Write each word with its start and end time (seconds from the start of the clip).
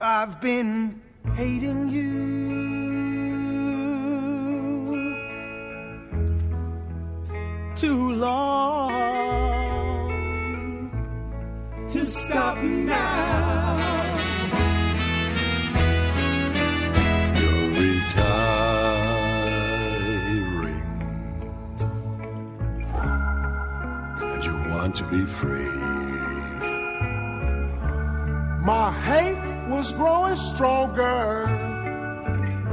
I've 0.00 0.40
been 0.40 1.02
hating 1.34 1.88
you 1.88 2.28
too 7.74 8.12
long 8.12 8.92
to 11.88 12.04
stop 12.04 12.58
now. 12.58 13.74
You're 17.34 17.70
retiring, 17.70 18.44
and 24.20 24.44
you 24.44 24.54
want 24.70 24.94
to 24.94 25.02
be 25.10 25.26
free. 25.26 25.74
My 28.64 28.92
hate 29.02 29.37
was 29.68 29.92
growing 29.92 30.36
stronger 30.36 31.44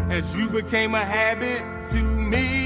as 0.10 0.36
you 0.36 0.50
became 0.50 0.96
a 0.96 1.04
habit 1.04 1.62
to 1.90 2.02
me. 2.02 2.65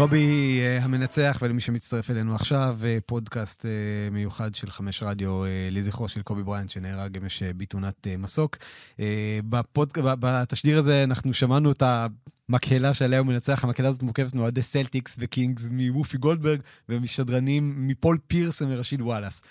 קובי 0.00 0.60
אה, 0.62 0.84
המנצח, 0.84 1.38
ולמי 1.42 1.60
שמצטרף 1.60 2.10
אלינו 2.10 2.34
עכשיו, 2.34 2.78
אה, 2.84 2.98
פודקאסט 3.06 3.66
אה, 3.66 3.70
מיוחד 4.12 4.54
של 4.54 4.70
חמש 4.70 5.02
רדיו 5.02 5.42
לזכרו 5.70 6.08
של 6.08 6.22
קובי 6.22 6.42
בריינט, 6.42 6.70
שנהרג 6.70 7.18
אמש 7.18 7.42
בתאונת 7.42 8.06
מסוק. 8.18 8.56
אה, 9.00 9.38
בפוד... 9.48 9.92
ב- 9.98 10.14
בתשדיר 10.20 10.78
הזה 10.78 11.04
אנחנו 11.04 11.34
שמענו 11.34 11.72
את 11.72 11.82
המקהלה 11.82 12.94
שעליה 12.94 13.18
הוא 13.18 13.26
מנצח. 13.26 13.64
המקהלה 13.64 13.88
הזאת 13.88 14.02
מורכבת 14.02 14.34
מאוהדי 14.34 14.62
סלטיקס 14.62 15.16
וקינגס, 15.20 15.68
מוופי 15.70 16.18
גולדברג, 16.18 16.60
ומשדרנים 16.88 17.86
מפול 17.88 18.18
פירס 18.26 18.62
ומרשיד 18.62 19.02
וואלאס. 19.02 19.42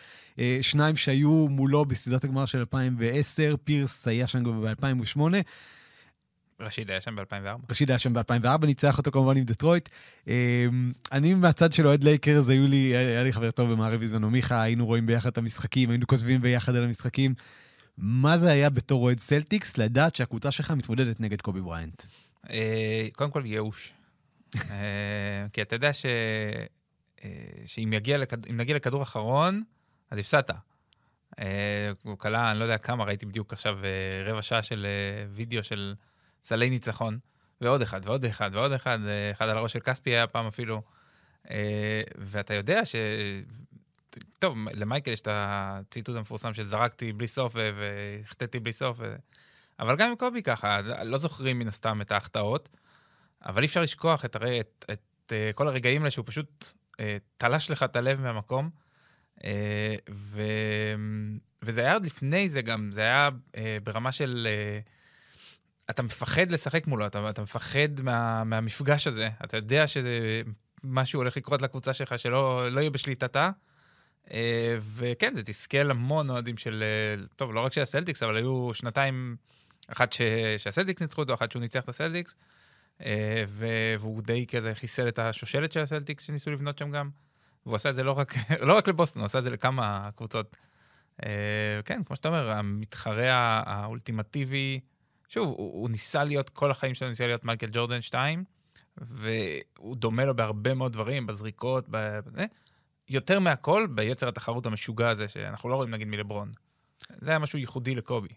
שניים 0.61 0.95
שהיו 0.95 1.47
מולו 1.49 1.85
בסדרת 1.85 2.23
הגמר 2.23 2.45
של 2.45 2.59
2010, 2.59 3.55
פירס 3.63 4.07
היה 4.07 4.27
שם 4.27 4.43
גם 4.43 4.61
ב-2008. 4.61 5.19
רשיד 6.59 6.89
היה 6.89 7.01
שם 7.01 7.15
ב-2004. 7.15 7.65
רשיד 7.69 7.89
היה 7.89 7.97
שם 7.97 8.13
ב-2004, 8.13 8.65
ניצח 8.65 8.97
אותו 8.97 9.11
כמובן 9.11 9.37
עם 9.37 9.43
דטרויט. 9.43 9.89
אמ, 10.27 10.91
אני 11.11 11.33
מהצד 11.33 11.73
של 11.73 11.87
אוהד 11.87 12.03
לייקרס, 12.03 12.49
היו 12.49 12.67
לי, 12.67 12.77
היה 12.77 13.23
לי 13.23 13.33
חבר 13.33 13.51
טוב 13.51 13.71
במערביזיון 13.71 14.23
או 14.23 14.29
מיכה, 14.29 14.61
היינו 14.61 14.85
רואים 14.85 15.05
ביחד 15.05 15.29
את 15.29 15.37
המשחקים, 15.37 15.89
היינו 15.89 16.07
כותבים 16.07 16.41
ביחד 16.41 16.75
על 16.75 16.83
המשחקים. 16.83 17.33
מה 17.97 18.37
זה 18.37 18.51
היה 18.51 18.69
בתור 18.69 19.03
אוהד 19.03 19.19
סלטיקס 19.19 19.77
לדעת 19.77 20.15
שהקבוצה 20.15 20.51
שלך 20.51 20.71
מתמודדת 20.71 21.19
נגד 21.19 21.41
קובי 21.41 21.61
בריינט? 21.61 22.03
אה, 22.49 23.07
קודם 23.13 23.31
כל, 23.31 23.43
ייאוש. 23.45 23.93
אה, 24.55 25.45
כי 25.53 25.61
אתה 25.61 25.75
יודע 25.75 25.93
ש... 25.93 26.05
אה, 27.23 27.29
שאם 27.65 27.93
לכד... 28.17 28.51
נגיע 28.51 28.75
לכדור 28.75 29.03
אחרון, 29.03 29.63
אז 30.11 30.19
הפסדת. 30.19 30.51
הוא 32.03 32.17
כלה, 32.17 32.51
אני 32.51 32.59
לא 32.59 32.63
יודע 32.63 32.77
כמה, 32.77 33.03
ראיתי 33.03 33.25
בדיוק 33.25 33.53
עכשיו 33.53 33.77
רבע 34.25 34.41
שעה 34.41 34.63
של 34.63 34.87
וידאו 35.29 35.63
של 35.63 35.93
סלי 36.43 36.69
ניצחון, 36.69 37.19
ועוד 37.61 37.81
אחד, 37.81 38.01
ועוד 38.03 38.25
אחד, 38.25 38.49
ועוד 38.53 38.71
אחד, 38.71 38.99
אה, 39.07 39.31
אחד 39.31 39.49
על 39.49 39.57
הראש 39.57 39.73
של 39.73 39.79
כספי 39.79 40.09
היה 40.09 40.27
פעם 40.27 40.47
אפילו. 40.47 40.81
אה, 41.49 42.01
ואתה 42.17 42.53
יודע 42.53 42.85
ש... 42.85 42.95
טוב, 44.39 44.55
למייקל 44.73 45.11
יש 45.11 45.21
את 45.21 45.27
הציטוט 45.31 46.15
המפורסם 46.15 46.53
של 46.53 46.63
זרקתי 46.63 47.13
בלי 47.13 47.27
סוף 47.27 47.55
והחטאתי 47.55 48.59
בלי 48.59 48.73
סוף. 48.73 48.99
אבל 49.79 49.95
גם 49.95 50.09
עם 50.09 50.15
קובי 50.15 50.43
ככה, 50.43 50.81
לא 50.81 51.17
זוכרים 51.17 51.59
מן 51.59 51.67
הסתם 51.67 52.01
את 52.01 52.11
ההחטאות, 52.11 52.69
אבל 53.45 53.61
אי 53.61 53.65
אפשר 53.67 53.81
לשכוח 53.81 54.25
את, 54.25 54.35
הרי, 54.35 54.59
את, 54.59 54.85
את, 54.91 54.99
את 55.25 55.55
כל 55.55 55.67
הרגעים 55.67 56.01
האלה 56.01 56.11
שהוא 56.11 56.25
פשוט 56.27 56.73
אה, 56.99 57.17
תלש 57.37 57.71
לך 57.71 57.83
את 57.83 57.95
הלב 57.95 58.21
מהמקום. 58.21 58.69
אה, 59.43 59.95
ו... 60.09 60.41
וזה 61.61 61.81
היה 61.81 61.93
עוד 61.93 62.05
לפני 62.05 62.49
זה 62.49 62.61
גם, 62.61 62.91
זה 62.91 63.01
היה 63.01 63.29
אה, 63.57 63.77
ברמה 63.83 64.11
של... 64.11 64.47
אה, 64.49 64.79
אתה 65.89 66.03
מפחד 66.03 66.51
לשחק 66.51 66.87
מולו, 66.87 67.07
אתה, 67.07 67.29
אתה 67.29 67.41
מפחד 67.41 68.01
מה, 68.03 68.43
מהמפגש 68.43 69.07
הזה, 69.07 69.29
אתה 69.43 69.57
יודע 69.57 69.87
שזה 69.87 70.41
משהו 70.83 71.19
הולך 71.19 71.37
לקרות 71.37 71.61
לקבוצה 71.61 71.93
שלך 71.93 72.19
שלא 72.19 72.71
לא 72.71 72.79
יהיה 72.79 72.89
בשליטתה. 72.89 73.49
אה, 74.31 74.77
וכן, 74.81 75.35
זה 75.35 75.43
תסכל 75.43 75.91
המון 75.91 76.29
אוהדים 76.29 76.57
של, 76.57 76.83
אה, 76.83 77.23
טוב, 77.35 77.53
לא 77.53 77.59
רק 77.59 77.73
של 77.73 77.81
הסלטיקס, 77.81 78.23
אבל 78.23 78.37
היו 78.37 78.73
שנתיים, 78.73 79.35
אחת 79.87 80.13
ש, 80.13 80.21
שהסלטיקס 80.57 81.01
ניצחו 81.01 81.21
אותו, 81.21 81.33
אחת 81.33 81.51
שהוא 81.51 81.61
ניצח 81.61 81.83
את 81.83 81.89
הסלטיקס, 81.89 82.35
אה, 83.05 83.43
והוא 83.47 84.21
די 84.21 84.45
כזה 84.47 84.75
חיסל 84.75 85.07
את 85.07 85.19
השושלת 85.19 85.71
של 85.71 85.79
הסלטיקס 85.79 86.23
שניסו 86.23 86.51
לבנות 86.51 86.77
שם 86.77 86.91
גם. 86.91 87.09
והוא 87.65 87.75
עשה 87.75 87.89
את 87.89 87.95
זה 87.95 88.03
לא 88.03 88.11
רק, 88.11 88.33
לא 88.67 88.77
רק 88.77 88.87
לבוסטון, 88.87 89.19
הוא 89.21 89.25
עשה 89.25 89.39
את 89.39 89.43
זה 89.43 89.49
לכמה 89.49 90.09
קבוצות. 90.15 90.57
כן, 91.85 92.03
כמו 92.05 92.15
שאתה 92.15 92.27
אומר, 92.27 92.49
המתחרה 92.51 93.29
הא- 93.29 93.63
האולטימטיבי, 93.65 94.79
שוב, 95.29 95.47
הוא, 95.47 95.81
הוא 95.81 95.89
ניסה 95.89 96.23
להיות, 96.23 96.49
כל 96.49 96.71
החיים 96.71 96.95
שלו 96.95 97.09
ניסה 97.09 97.27
להיות 97.27 97.45
מייקל 97.45 97.67
ג'ורדן 97.71 98.01
2, 98.01 98.43
והוא 98.97 99.95
דומה 99.95 100.25
לו 100.25 100.35
בהרבה 100.35 100.73
מאוד 100.73 100.93
דברים, 100.93 101.27
בזריקות. 101.27 101.85
בזה. 101.89 102.45
יותר 103.09 103.39
מהכל, 103.39 103.87
ביצר 103.95 104.27
התחרות 104.27 104.65
המשוגע 104.65 105.09
הזה, 105.09 105.27
שאנחנו 105.27 105.69
לא 105.69 105.75
רואים 105.75 105.91
נגיד 105.91 106.07
מלברון. 106.07 106.51
זה 107.21 107.31
היה 107.31 107.39
משהו 107.39 107.59
ייחודי 107.59 107.95
לקובי. 107.95 108.33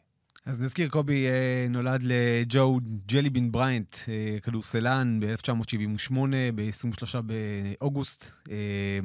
אז 0.47 0.61
נזכיר, 0.61 0.89
קובי 0.89 1.27
אה, 1.27 1.67
נולד 1.71 2.01
לג'ו 2.05 2.79
ג'ליבין 3.07 3.53
בריינט, 3.53 3.97
אה, 4.09 4.39
כדורסלן, 4.43 5.21
ב-1978, 5.21 6.15
ב-23 6.55 7.21
באוגוסט. 7.21 8.31
אה, 8.51 8.99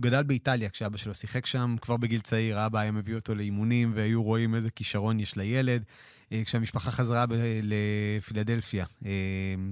גדל 0.00 0.22
באיטליה 0.22 0.68
כשאבא 0.68 0.96
שלו 0.96 1.14
שיחק 1.14 1.46
שם, 1.46 1.76
כבר 1.80 1.96
בגיל 1.96 2.20
צעיר, 2.20 2.58
האבא 2.58 2.78
היה 2.78 2.92
מביא 2.92 3.14
אותו 3.14 3.34
לאימונים, 3.34 3.92
והיו 3.94 4.22
רואים 4.22 4.54
איזה 4.54 4.70
כישרון 4.70 5.20
יש 5.20 5.36
לילד. 5.36 5.84
אה, 6.32 6.42
כשהמשפחה 6.44 6.90
חזרה 6.90 7.24
לפילדלפיה, 7.62 8.86
אה, 9.06 9.10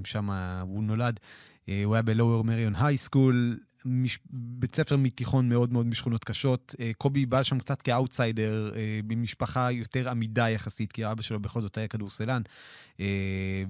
שם 0.05 0.31
הוא 0.61 0.83
נולד, 0.83 1.21
אה, 1.69 1.83
הוא 1.85 1.95
היה 1.95 2.03
בלואוור 2.03 2.45
מריון 2.45 2.75
היי 2.77 2.97
סקול, 2.97 3.59
מש... 3.85 4.19
בית 4.31 4.75
ספר 4.75 4.97
מתיכון 4.97 5.49
מאוד 5.49 5.73
מאוד 5.73 5.87
משכונות 5.87 6.25
קשות. 6.25 6.75
קובי 6.99 7.27
בא 7.27 7.43
שם 7.43 7.59
קצת 7.59 7.83
כאוטסיידר, 7.83 8.73
במשפחה 9.07 9.73
יותר 9.73 10.09
עמידה 10.09 10.51
יחסית, 10.51 10.93
כי 10.93 11.11
אבא 11.11 11.23
שלו 11.23 11.41
בכל 11.41 11.61
זאת 11.61 11.79
היה 11.79 11.89
כדורסלן. 11.89 12.43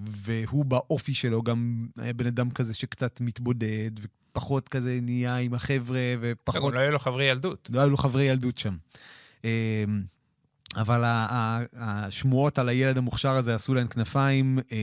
והוא 0.06 0.64
באופי 0.64 1.14
שלו 1.14 1.42
גם 1.42 1.86
היה 1.96 2.12
בן 2.12 2.26
אדם 2.26 2.50
כזה 2.50 2.74
שקצת 2.74 3.20
מתבודד, 3.20 3.90
ופחות 4.00 4.68
כזה 4.68 4.98
נהיה 5.02 5.36
עם 5.36 5.54
החבר'ה, 5.54 6.14
ופחות... 6.20 6.72
גם 6.72 6.74
לא 6.74 6.80
היו 6.80 6.90
לו 6.90 6.98
חברי 6.98 7.24
ילדות. 7.24 7.68
לא 7.72 7.80
היו 7.80 7.90
לו 7.90 7.96
חברי 7.96 8.24
ילדות 8.24 8.58
שם. 8.58 8.76
אבל 10.76 11.02
השמועות 11.76 12.58
על 12.58 12.68
הילד 12.68 12.98
המוכשר 12.98 13.30
הזה 13.30 13.54
עשו 13.54 13.74
להן 13.74 13.86
כנפיים, 13.88 14.58
אה, 14.72 14.76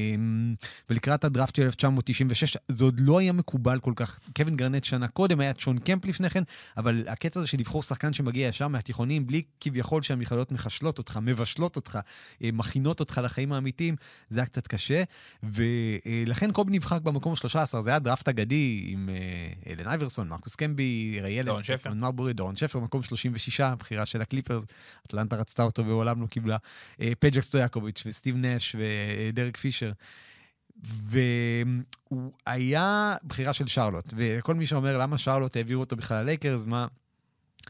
ולקראת 0.90 1.24
הדראפט 1.24 1.56
של 1.56 1.64
1996, 1.64 2.58
זה 2.68 2.84
עוד 2.84 3.00
לא 3.00 3.20
היה 3.20 3.32
מקובל 3.34 3.80
כל 3.80 3.94
כך. 3.96 4.20
קווין 4.38 4.56
גרנט 4.56 4.84
שנה 4.84 5.08
קודם, 5.08 5.40
היה 5.40 5.52
שון 5.58 5.80
קמפ 5.80 6.06
לפני 6.06 6.30
כן, 6.30 6.44
אבל 6.78 7.04
הקטע 7.08 7.40
הזה 7.40 7.48
של 7.48 7.58
לבחור 7.60 7.84
שחקן 7.84 8.14
שמגיע 8.14 8.48
ישר 8.48 8.68
מהתיכונים, 8.68 9.28
בלי 9.28 9.42
כביכול 9.60 10.02
שהמכללות 10.02 10.52
מחשלות 10.52 10.98
אותך, 10.98 11.20
מבשלות 11.22 11.76
אותך, 11.76 12.00
אה, 12.44 12.50
מכינות 12.54 13.00
אותך 13.00 13.22
לחיים 13.24 13.54
האמיתיים, 13.54 13.96
זה 14.30 14.40
היה 14.40 14.46
קצת 14.46 14.68
קשה, 14.68 15.04
ולכן 15.44 16.52
קובי 16.52 16.72
נבחר 16.72 17.00
במקום 17.00 17.34
ה-13, 17.34 17.82
זה 17.82 17.90
היה 17.90 18.00
דראפט 18.00 18.28
אגדי 18.28 18.84
עם 18.88 19.10
אה, 19.10 19.74
אלן 19.74 19.88
אייברסון, 19.88 20.28
מרקוס 20.28 20.56
קמבי, 20.56 21.20
ריי 21.22 21.32
אלן, 21.32 21.46
דורון 21.46 21.64
שפר. 21.64 21.90
דורון 22.34 22.56
שפר, 22.56 22.80
מקום 22.80 23.04
36, 23.04 23.62
בחירה 23.62 24.06
של 24.06 24.22
הקליפרס, 24.22 24.64
אטלנטה 25.08 25.36
רצתה 25.36 25.64
אותו 25.64 25.83
ומעולם 25.84 26.22
לא 26.22 26.28
קיבלה, 26.28 26.58
אה, 27.02 27.12
פג'ה 27.20 27.42
סטויאקוביץ' 27.42 28.04
וסטיב 28.06 28.36
נש 28.38 28.76
ודרק 28.80 29.58
פישר. 29.58 29.92
והוא 30.84 32.32
היה 32.46 33.16
בחירה 33.24 33.54
של 33.54 33.68
שרלוט, 33.68 34.14
וכל 34.16 34.56
מי 34.56 34.66
שאומר 34.66 34.98
למה 34.98 35.18
שרלוט 35.18 35.56
העבירו 35.56 35.80
אותו 35.80 35.96
בכלל 35.96 36.24
ללייקרס, 36.24 36.66
מה... 36.66 36.88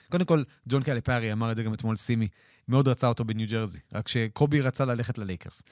קודם 0.09 0.25
כל, 0.25 0.43
ג'ון 0.67 0.83
קליפארי 0.83 1.31
אמר 1.31 1.51
את 1.51 1.55
זה 1.55 1.63
גם 1.63 1.73
אתמול 1.73 1.95
סימי. 1.95 2.27
מאוד 2.67 2.87
רצה 2.87 3.07
אותו 3.07 3.25
בניו 3.25 3.47
ג'רזי, 3.49 3.79
רק 3.93 4.07
שקובי 4.07 4.61
רצה 4.61 4.85
ללכת 4.85 5.17
ללייקרס. 5.17 5.63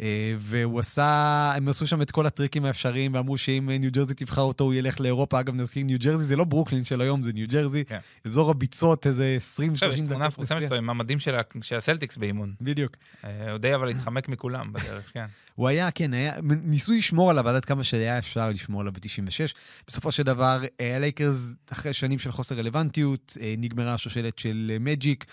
אה, 0.00 0.34
והוא 0.38 0.80
עשה, 0.80 1.52
הם 1.56 1.68
עשו 1.68 1.86
שם 1.86 2.02
את 2.02 2.10
כל 2.10 2.26
הטריקים 2.26 2.64
האפשריים, 2.64 3.14
ואמרו 3.14 3.38
שאם 3.38 3.70
ניו 3.70 3.92
ג'רזי 3.92 4.14
תבחר 4.14 4.42
אותו, 4.42 4.64
הוא 4.64 4.74
ילך 4.74 5.00
לאירופה. 5.00 5.40
אגב, 5.40 5.54
נזכיר, 5.54 5.84
ניו 5.84 5.98
ג'רזי 5.98 6.24
זה 6.24 6.36
לא 6.36 6.44
ברוקלין 6.44 6.84
של 6.84 7.00
היום, 7.00 7.22
זה 7.22 7.32
ניו 7.32 7.46
ג'רזי. 7.48 7.84
כן. 7.84 7.98
אזור 8.24 8.50
הביצות, 8.50 9.06
איזה 9.06 9.38
20-30 9.58 9.72
עכשיו, 9.72 9.92
יש 9.92 10.00
תמונה 10.00 10.28
דקות 10.28 10.38
מפורסמת. 10.44 10.68
שלו 10.68 10.76
עם 10.76 10.90
המדים 10.90 11.18
של 11.20 11.76
הסלטיקס 11.76 12.16
באימון. 12.16 12.54
בדיוק. 12.60 12.96
אה, 13.24 13.50
הוא 13.50 13.58
די 13.58 13.74
אבל 13.74 13.90
התחמק 13.90 14.28
מכולם 14.28 14.72
בדרך, 14.72 15.12
כן. 15.12 15.26
הוא 15.60 15.68
היה, 15.68 15.90
כן, 15.90 16.14
היה, 16.14 16.32
ניסו 16.42 16.92
לשמור 16.92 17.30
עליו 17.30 17.48
עד 17.48 17.64
כמה 17.64 17.84
שהיה 17.84 18.18
אפשר 18.18 18.50
לשמור 18.50 18.80
עליו 18.80 18.92
ב-96. 18.92 19.54
בסופו 19.86 20.12
של 20.12 20.22
דבר, 20.22 20.62
אה, 20.80 20.96
הלייקרס, 20.96 21.54
אחרי 21.72 21.92
שנים 21.92 22.18
של 22.18 22.32
חוסר 22.32 22.54
רלוונטיות, 22.54 23.36
אה, 23.40 23.54
נגמרה 23.58 23.94
השושלת 23.94 24.38
של 24.38 24.70
אה, 24.72 24.78
מג'יק. 24.78 25.24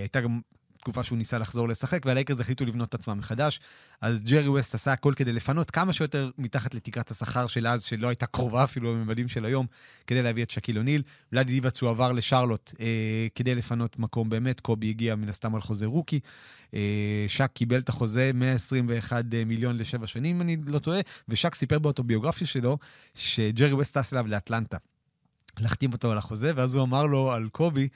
הייתה 0.00 0.20
גם 0.20 0.40
תקופה 0.80 1.02
שהוא 1.02 1.18
ניסה 1.18 1.38
לחזור 1.38 1.68
לשחק, 1.68 2.06
והלייקרס 2.06 2.40
החליטו 2.40 2.64
לבנות 2.64 2.88
את 2.88 2.94
עצמם 2.94 3.18
מחדש. 3.18 3.60
אז 4.00 4.22
ג'רי 4.22 4.48
ווסט 4.48 4.74
עשה 4.74 4.92
הכל 4.92 5.14
כדי 5.16 5.32
לפנות 5.32 5.70
כמה 5.70 5.92
שיותר 5.92 6.30
מתחת 6.38 6.74
לתקרת 6.74 7.10
השכר 7.10 7.46
של 7.46 7.66
אז, 7.66 7.82
שלא 7.82 8.08
הייתה 8.08 8.26
קרובה 8.26 8.64
אפילו 8.64 8.94
לממדים 8.94 9.28
של 9.28 9.44
היום, 9.44 9.66
כדי 10.06 10.22
להביא 10.22 10.42
את 10.42 10.50
שקיל 10.50 10.78
אוניל. 10.78 11.02
ולאדה 11.32 11.52
דיבאץ 11.52 11.82
הוא 11.82 11.90
עבר 11.90 12.12
לשרלוט 12.12 12.72
אה, 12.80 13.26
כדי 13.34 13.54
לפנות 13.54 13.98
מקום 13.98 14.30
באמת. 14.30 14.60
קובי 14.60 14.88
הגיע 14.88 15.14
מן 15.14 15.28
הסתם 15.28 15.54
על 15.54 15.60
חוזה 15.60 15.86
rookie. 15.86 16.20
אה, 16.74 17.24
שק 17.28 17.50
קיבל 17.54 17.78
את 17.78 17.88
החוזה 17.88 18.30
121 18.34 19.24
מיליון 19.46 19.76
לשבע 19.76 20.06
שנים, 20.06 20.36
אם 20.36 20.42
אני 20.42 20.56
לא 20.66 20.78
טועה, 20.78 21.00
ושק 21.28 21.54
סיפר 21.54 21.78
באוטוביוגרפיה 21.78 22.46
שלו 22.46 22.78
שג'רי 23.14 23.72
ווסט 23.72 23.98
טס 23.98 24.12
אליו 24.12 24.26
לאטלנטה. 24.28 24.76
להחתים 25.58 25.92
אותו 25.92 26.12
על 26.12 26.18
החוזה, 26.18 26.52
ואז 26.56 26.74
הוא 26.74 26.84
אמר 26.84 27.06
לו 27.06 27.32
על 27.32 27.48
קובי, 27.48 27.82
אה, 27.82 27.88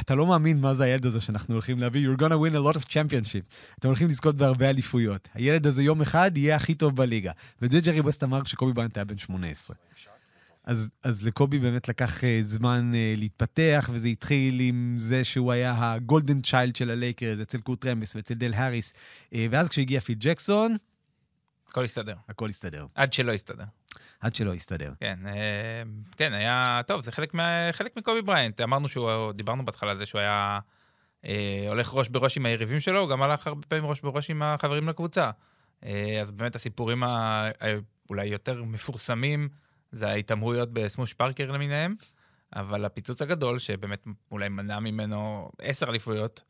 אתה 0.00 0.14
לא 0.14 0.26
מאמין 0.26 0.60
מה 0.60 0.74
זה 0.74 0.84
הילד 0.84 1.06
הזה 1.06 1.20
שאנחנו 1.20 1.54
הולכים 1.54 1.78
להביא, 1.78 2.08
You're 2.08 2.20
gonna 2.20 2.22
win 2.22 2.54
a 2.54 2.74
lot 2.74 2.78
of 2.78 2.84
championship. 2.84 3.74
אתם 3.78 3.88
הולכים 3.88 4.08
לזכות 4.08 4.36
בהרבה 4.36 4.70
אליפויות. 4.70 5.28
הילד 5.34 5.66
הזה 5.66 5.82
יום 5.82 6.02
אחד 6.02 6.36
יהיה 6.36 6.56
הכי 6.56 6.74
טוב 6.74 6.96
בליגה. 6.96 7.32
ואת 7.62 7.70
זה 7.70 7.80
ג'רי 7.80 8.00
ווסט 8.00 8.24
אמר 8.24 8.44
כשקובי 8.44 8.72
בריינט 8.72 8.96
היה 8.96 9.04
בן 9.04 9.18
18. 9.18 9.76
אז, 10.64 10.88
אז 11.02 11.22
לקובי 11.22 11.58
באמת 11.58 11.88
לקח 11.88 12.20
אה, 12.20 12.24
זמן 12.42 12.92
אה, 12.92 13.20
להתפתח, 13.20 13.90
וזה 13.92 14.08
התחיל 14.08 14.60
עם 14.60 14.94
זה 14.98 15.24
שהוא 15.24 15.52
היה 15.52 15.92
ה 15.92 15.99
golden 15.99 16.40
child 16.40 16.76
של 16.76 16.90
הלייקרס, 16.90 17.40
אצל 17.40 17.58
קורט 17.58 17.86
רמביס 17.86 18.16
ואצל 18.16 18.34
דל 18.34 18.54
האריס. 18.54 18.92
אה, 18.92 19.36
ואז 19.50 19.68
כשהגיע 19.68 20.00
פיל 20.00 20.16
ג'קסון, 20.20 20.76
הכל 21.68 21.84
הסתדר. 21.84 22.14
הכל 22.28 22.48
הסתדר. 22.48 22.86
עד 22.94 23.12
שלא 23.12 23.32
הסתדר. 23.32 23.64
עד 24.20 24.34
שלא 24.34 24.54
הסתדר. 24.54 24.92
כן, 25.00 25.18
אה, 25.26 25.82
כן, 26.16 26.32
היה, 26.32 26.80
טוב, 26.86 27.00
זה 27.00 27.12
חלק, 27.12 27.34
מה, 27.34 27.68
חלק 27.72 27.96
מקובי 27.96 28.22
בריינט. 28.22 28.60
אמרנו 28.60 28.88
שהוא, 28.88 29.32
דיברנו 29.32 29.64
בהתחלה 29.64 29.90
על 29.90 29.98
זה 29.98 30.06
שהוא 30.06 30.20
היה 30.20 30.58
אה, 31.24 31.64
הולך 31.68 31.94
ראש 31.94 32.08
בראש 32.08 32.36
עם 32.36 32.46
היריבים 32.46 32.80
שלו, 32.80 33.00
הוא 33.00 33.08
גם 33.08 33.22
הלך 33.22 33.46
הרבה 33.46 33.66
פעמים 33.66 33.86
ראש 33.86 34.00
בראש 34.00 34.30
עם 34.30 34.42
החברים 34.42 34.88
לקבוצה. 34.88 35.30
אה, 35.84 36.18
אז 36.20 36.30
באמת 36.30 36.54
הסיפורים 36.54 37.02
ה- 37.02 37.08
ה- 37.62 37.78
אולי 38.10 38.26
יותר 38.26 38.64
מפורסמים, 38.64 39.48
זה 39.92 40.08
ההתעמרויות 40.08 40.68
בסמוש 40.72 41.12
פארקר 41.12 41.52
למיניהם, 41.52 41.94
אבל 42.56 42.84
הפיצוץ 42.84 43.22
הגדול, 43.22 43.58
שבאמת 43.58 44.04
אולי 44.30 44.48
מנע 44.48 44.80
ממנו 44.80 45.50
עשר 45.62 45.88
אליפויות, 45.88 46.42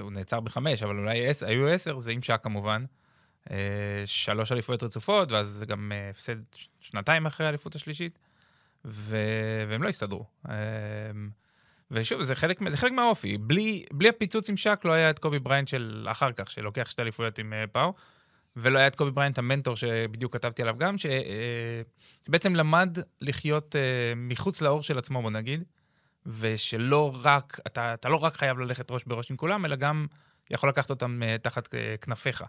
הוא 0.00 0.12
נעצר 0.12 0.40
בחמש, 0.40 0.82
אבל 0.82 0.98
אולי 0.98 1.18
היו 1.46 1.68
עשר, 1.68 1.98
זה 1.98 2.10
עם 2.12 2.22
שעה 2.22 2.38
כמובן. 2.38 2.84
אה, 3.50 4.02
שלוש 4.06 4.52
אליפויות 4.52 4.82
רצופות, 4.82 5.32
ואז 5.32 5.48
זה 5.48 5.66
גם 5.66 5.92
אה, 5.94 6.10
הפסד 6.10 6.36
שנתיים 6.80 7.26
אחרי 7.26 7.46
האליפות 7.46 7.74
השלישית, 7.74 8.18
ו... 8.84 9.16
והם 9.68 9.82
לא 9.82 9.88
הסתדרו. 9.88 10.24
אה, 10.48 10.54
ושוב, 11.90 12.22
זה 12.22 12.34
חלק, 12.34 12.58
זה 12.68 12.76
חלק 12.76 12.92
מהאופי. 12.92 13.38
בלי, 13.38 13.84
בלי 13.92 14.08
הפיצוץ 14.08 14.50
עם 14.50 14.56
שק 14.56 14.80
לא 14.84 14.92
היה 14.92 15.10
את 15.10 15.18
קובי 15.18 15.38
בריינט 15.38 15.68
של 15.68 16.06
אחר 16.10 16.32
כך, 16.32 16.50
שלוקח 16.50 16.90
שתי 16.90 17.02
אליפויות 17.02 17.38
עם 17.38 17.52
פאו, 17.72 17.92
ולא 18.56 18.78
היה 18.78 18.86
את 18.86 18.96
קובי 18.96 19.10
בריינט 19.10 19.38
המנטור 19.38 19.76
שבדיוק 19.76 20.32
כתבתי 20.32 20.62
עליו 20.62 20.76
גם, 20.78 20.96
שבעצם 22.26 22.54
למד 22.54 22.98
לחיות 23.20 23.76
מחוץ 24.16 24.62
לאור 24.62 24.82
של 24.82 24.98
עצמו, 24.98 25.22
בוא 25.22 25.30
נגיד, 25.30 25.64
ושלא 26.26 27.12
רק, 27.22 27.60
אתה, 27.66 27.94
אתה 27.94 28.08
לא 28.08 28.16
רק 28.16 28.36
חייב 28.36 28.58
ללכת 28.58 28.90
ראש 28.90 29.04
בראש 29.04 29.30
עם 29.30 29.36
כולם, 29.36 29.64
אלא 29.64 29.76
גם 29.76 30.06
יכול 30.50 30.68
לקחת 30.68 30.90
אותם 30.90 31.20
תחת 31.42 31.68
כנפיך. 32.00 32.44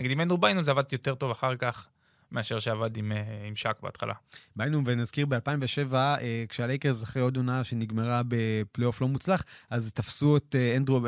נגיד 0.00 0.10
עם 0.12 0.20
אנדרו 0.20 0.38
ביינום 0.38 0.64
זה 0.64 0.70
עבד 0.70 0.92
יותר 0.92 1.14
טוב 1.14 1.30
אחר 1.30 1.56
כך, 1.56 1.88
מאשר 2.32 2.58
שעבד 2.58 2.96
עם, 2.96 3.12
אה, 3.12 3.46
עם 3.48 3.56
שק 3.56 3.76
בהתחלה. 3.82 4.14
בואו 4.56 4.82
נזכיר 4.86 5.26
ב-2007, 5.26 5.94
אה, 5.94 6.44
כשהלייקרס 6.48 7.02
אחרי 7.04 7.22
עוד 7.22 7.36
עונה 7.36 7.64
שנגמרה 7.64 8.22
בפלייאוף 8.28 9.00
לא 9.00 9.08
מוצלח, 9.08 9.44
אז 9.70 9.92
תפסו 9.92 10.36
את 10.36 10.56
אה, 10.58 10.76
אנדרו, 10.76 11.00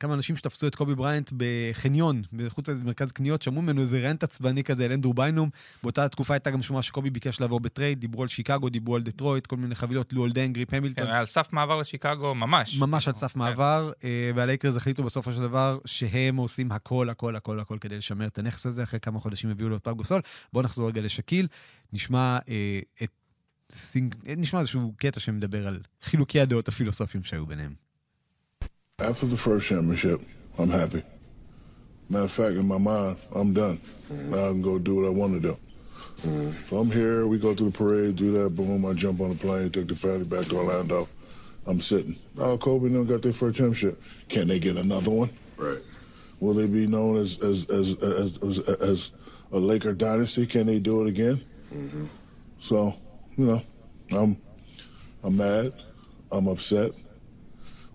כמה 0.00 0.14
אנשים 0.14 0.36
שתפסו 0.36 0.66
את 0.66 0.74
קובי 0.74 0.94
בריינט 0.94 1.30
בחניון, 1.36 2.22
מחוץ 2.32 2.68
למרכז 2.68 3.12
קניות, 3.12 3.42
שמעו 3.42 3.62
ממנו 3.62 3.80
איזה 3.80 4.08
rant 4.08 4.22
עצבני 4.22 4.64
כזה 4.64 4.84
על 4.84 4.92
אנדרו 4.92 5.14
ביינום. 5.14 5.50
באותה 5.82 6.08
תקופה 6.08 6.34
הייתה 6.34 6.50
גם 6.50 6.62
שמועה 6.62 6.82
שקובי 6.82 7.10
ביקש 7.10 7.40
לעבור 7.40 7.60
ב 7.60 7.66
trade, 7.66 8.00
דיברו 8.00 8.22
על 8.22 8.28
שיקגו, 8.28 8.68
דיברו 8.68 8.96
על 8.96 9.02
דטרויט, 9.02 9.46
כל 9.46 9.56
מיני 9.56 9.74
חבילות, 9.74 10.12
לואל 10.12 10.32
כן, 10.34 10.76
המילטון. 10.76 11.06
היה 11.06 11.18
על 11.18 11.26
סף 11.26 11.48
מעבר 11.52 11.76
לשיקגו 11.76 12.34
ממש. 12.34 12.78
ממש 12.78 13.08
על 13.08 13.14
סף 13.14 13.32
כן. 13.32 13.38
מעבר, 13.38 13.92
אה, 14.04 14.30
והלייקרס 14.34 14.76
החליטו 14.76 15.02
בסופו 15.02 15.32
של 15.32 15.40
דבר 15.40 15.78
שהם 15.84 16.36
עושים 16.36 16.72
הכל, 16.72 17.08
הכל, 17.08 17.36
הכל, 17.36 17.60
הכל 17.60 17.78
כדי 17.80 17.96
לשמר 17.96 18.26
את 18.26 18.38
הנכס 18.38 18.66
הזה. 18.66 18.82
אחרי 18.82 19.00
כמה 19.00 19.20
חודשים 19.20 19.50
הביאו 19.50 19.68
לו 19.68 19.76
את 19.76 19.88
גוסול. 19.88 20.20
בואו 20.53 20.63
נחזור 20.63 20.87
רגע 20.87 21.01
לשקיל, 21.01 21.47
נשמע 21.93 22.39
אה, 22.49 22.79
את... 23.03 23.09
סינג... 23.71 24.15
נשמע 24.37 24.59
איזשהו 24.59 24.93
קטע 24.97 25.19
שמדבר 25.19 25.67
על 25.67 25.79
חילוקי 26.03 26.39
הדעות 26.39 26.67
הפילוסופיים 26.67 27.23
שהיו 27.23 27.45
ביניהם. 27.45 27.73
After 29.01 29.27
the 29.27 29.37
first 29.37 29.67
championship, 29.67 30.19
I'm 30.57 30.69
happy. 30.69 31.03
Matter 32.09 32.25
of 32.25 32.31
fact, 32.31 32.55
in 32.55 32.67
my 32.67 32.77
mind, 32.77 33.17
I'm 33.35 33.53
done. 33.53 33.79
Now 34.09 34.45
I 34.45 34.49
can 34.49 34.61
go 34.61 34.79
do 34.79 34.95
what 34.95 35.05
I 35.05 35.09
want 35.09 35.33
to 35.33 35.39
do. 35.39 35.57
So 36.67 36.77
I'm 36.77 36.89
here. 36.89 37.27
We 37.27 37.37
go 37.37 37.53
through 37.53 37.71
the 37.71 37.77
parade, 37.77 38.15
do 38.15 38.31
that. 38.37 38.49
Boom! 38.55 38.85
I 38.85 38.93
jump 38.93 39.21
on 39.21 39.29
the 39.29 39.35
plane, 39.35 39.69
take 39.69 39.87
the 39.87 39.95
family 39.95 40.23
back 40.23 40.45
to 40.45 40.57
Orlando. 40.57 41.07
I'm 41.67 41.81
sitting. 41.81 42.15
Oh, 42.37 42.57
Kobe 42.57 42.87
and 42.87 42.95
them 42.95 43.05
got 43.05 43.21
their 43.21 43.33
first 43.33 43.57
championship. 43.57 44.01
Can 44.29 44.47
they 44.47 44.57
get 44.57 44.77
another 44.77 45.11
one? 45.11 45.29
Right. 45.57 45.79
Will 46.39 46.53
they 46.53 46.67
be 46.67 46.87
known 46.87 47.17
as 47.17 47.37
as 47.39 47.69
as 47.69 47.95
as, 48.01 48.37
as, 48.41 48.59
as 48.69 49.11
a 49.52 49.58
Laker 49.58 49.92
dynasty? 49.92 50.46
Can 50.46 50.66
they 50.66 50.78
do 50.78 51.02
it 51.02 51.08
again? 51.08 51.44
Mm-hmm. 51.72 52.06
So, 52.60 52.94
you 53.36 53.46
know, 53.46 53.62
I'm 54.12 54.36
I'm 55.22 55.36
mad. 55.36 55.72
I'm 56.30 56.48
upset. 56.48 56.92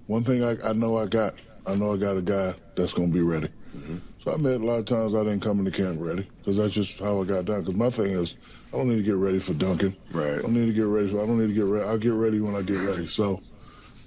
One 0.07 0.23
thing 0.23 0.43
I, 0.43 0.55
I 0.63 0.73
know 0.73 0.97
I 0.97 1.07
got, 1.07 1.33
I 1.65 1.75
know 1.75 1.93
I 1.93 1.97
got 1.97 2.17
a 2.17 2.21
guy 2.21 2.53
that's 2.75 2.93
gonna 2.93 3.09
be 3.09 3.21
ready. 3.21 3.47
Mm-hmm. 3.75 3.97
So 4.23 4.31
I 4.31 4.35
admit 4.35 4.61
a 4.61 4.65
lot 4.65 4.79
of 4.79 4.85
times 4.85 5.15
I 5.15 5.23
didn't 5.23 5.41
come 5.41 5.59
into 5.59 5.71
camp 5.71 5.99
ready 5.99 6.27
because 6.39 6.57
that's 6.57 6.73
just 6.73 6.99
how 6.99 7.21
I 7.21 7.25
got 7.25 7.45
down. 7.45 7.61
Because 7.61 7.75
my 7.75 7.89
thing 7.89 8.11
is, 8.11 8.35
I 8.73 8.77
don't 8.77 8.89
need 8.89 8.97
to 8.97 9.03
get 9.03 9.15
ready 9.15 9.39
for 9.39 9.53
Duncan. 9.53 9.95
Right. 10.11 10.33
I 10.33 10.41
don't 10.41 10.53
need 10.53 10.67
to 10.67 10.73
get 10.73 10.85
ready. 10.85 11.07
For, 11.09 11.21
I 11.21 11.25
don't 11.25 11.39
need 11.39 11.47
to 11.47 11.53
get 11.53 11.65
ready. 11.65 11.85
I'll 11.85 11.97
get 11.97 12.13
ready 12.13 12.39
when 12.39 12.55
I 12.55 12.61
get 12.61 12.79
ready. 12.79 13.07
So, 13.07 13.41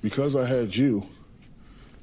because 0.02 0.37
I 0.37 0.47
had 0.47 0.75
you, 0.75 1.06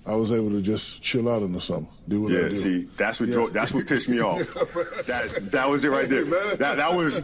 I 0.08 0.16
was 0.16 0.32
able 0.32 0.50
to 0.52 0.62
just 0.62 1.02
chill 1.02 1.28
out 1.30 1.42
in 1.42 1.52
the 1.52 1.60
summer, 1.60 1.86
do 2.08 2.22
what 2.22 2.32
I 2.32 2.36
Yeah, 2.36 2.48
do. 2.48 2.56
see, 2.56 2.88
that's 2.96 3.20
what 3.20 3.28
Yeah. 3.30 3.48
that's 3.52 3.74
what 3.74 3.86
pissed 3.88 4.08
me 4.08 4.22
off. 4.22 4.40
that 5.06 5.52
that 5.52 5.70
was 5.70 5.84
it 5.84 5.90
right 5.90 6.10
there. 6.10 6.24
That 6.24 6.78
that 6.78 6.94
was 6.96 7.22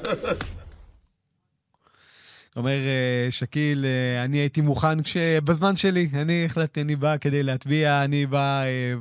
אומר 2.55 2.71
אה, 2.71 3.27
שקיל, 3.31 3.85
אה, 3.85 4.23
אני 4.23 4.37
הייתי 4.37 4.61
מוכן 4.61 5.03
כש... 5.03 5.17
בזמן 5.17 5.75
שלי, 5.75 6.09
אני 6.13 6.45
החלטתי, 6.45 6.81
אני 6.81 6.95
בא 6.95 7.17
כדי 7.17 7.43
להטביע, 7.43 8.03
אני 8.03 8.25
בא, 8.25 8.63
אה, 8.63 8.93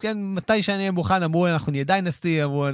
כן, 0.00 0.18
מתי 0.20 0.62
שאני 0.62 0.78
אהיה 0.78 0.90
מוכן, 0.90 1.22
אמרו, 1.22 1.46
אנחנו 1.46 1.72
נהיה 1.72 1.84
דיינסטי, 1.84 2.44
אמרו, 2.44 2.66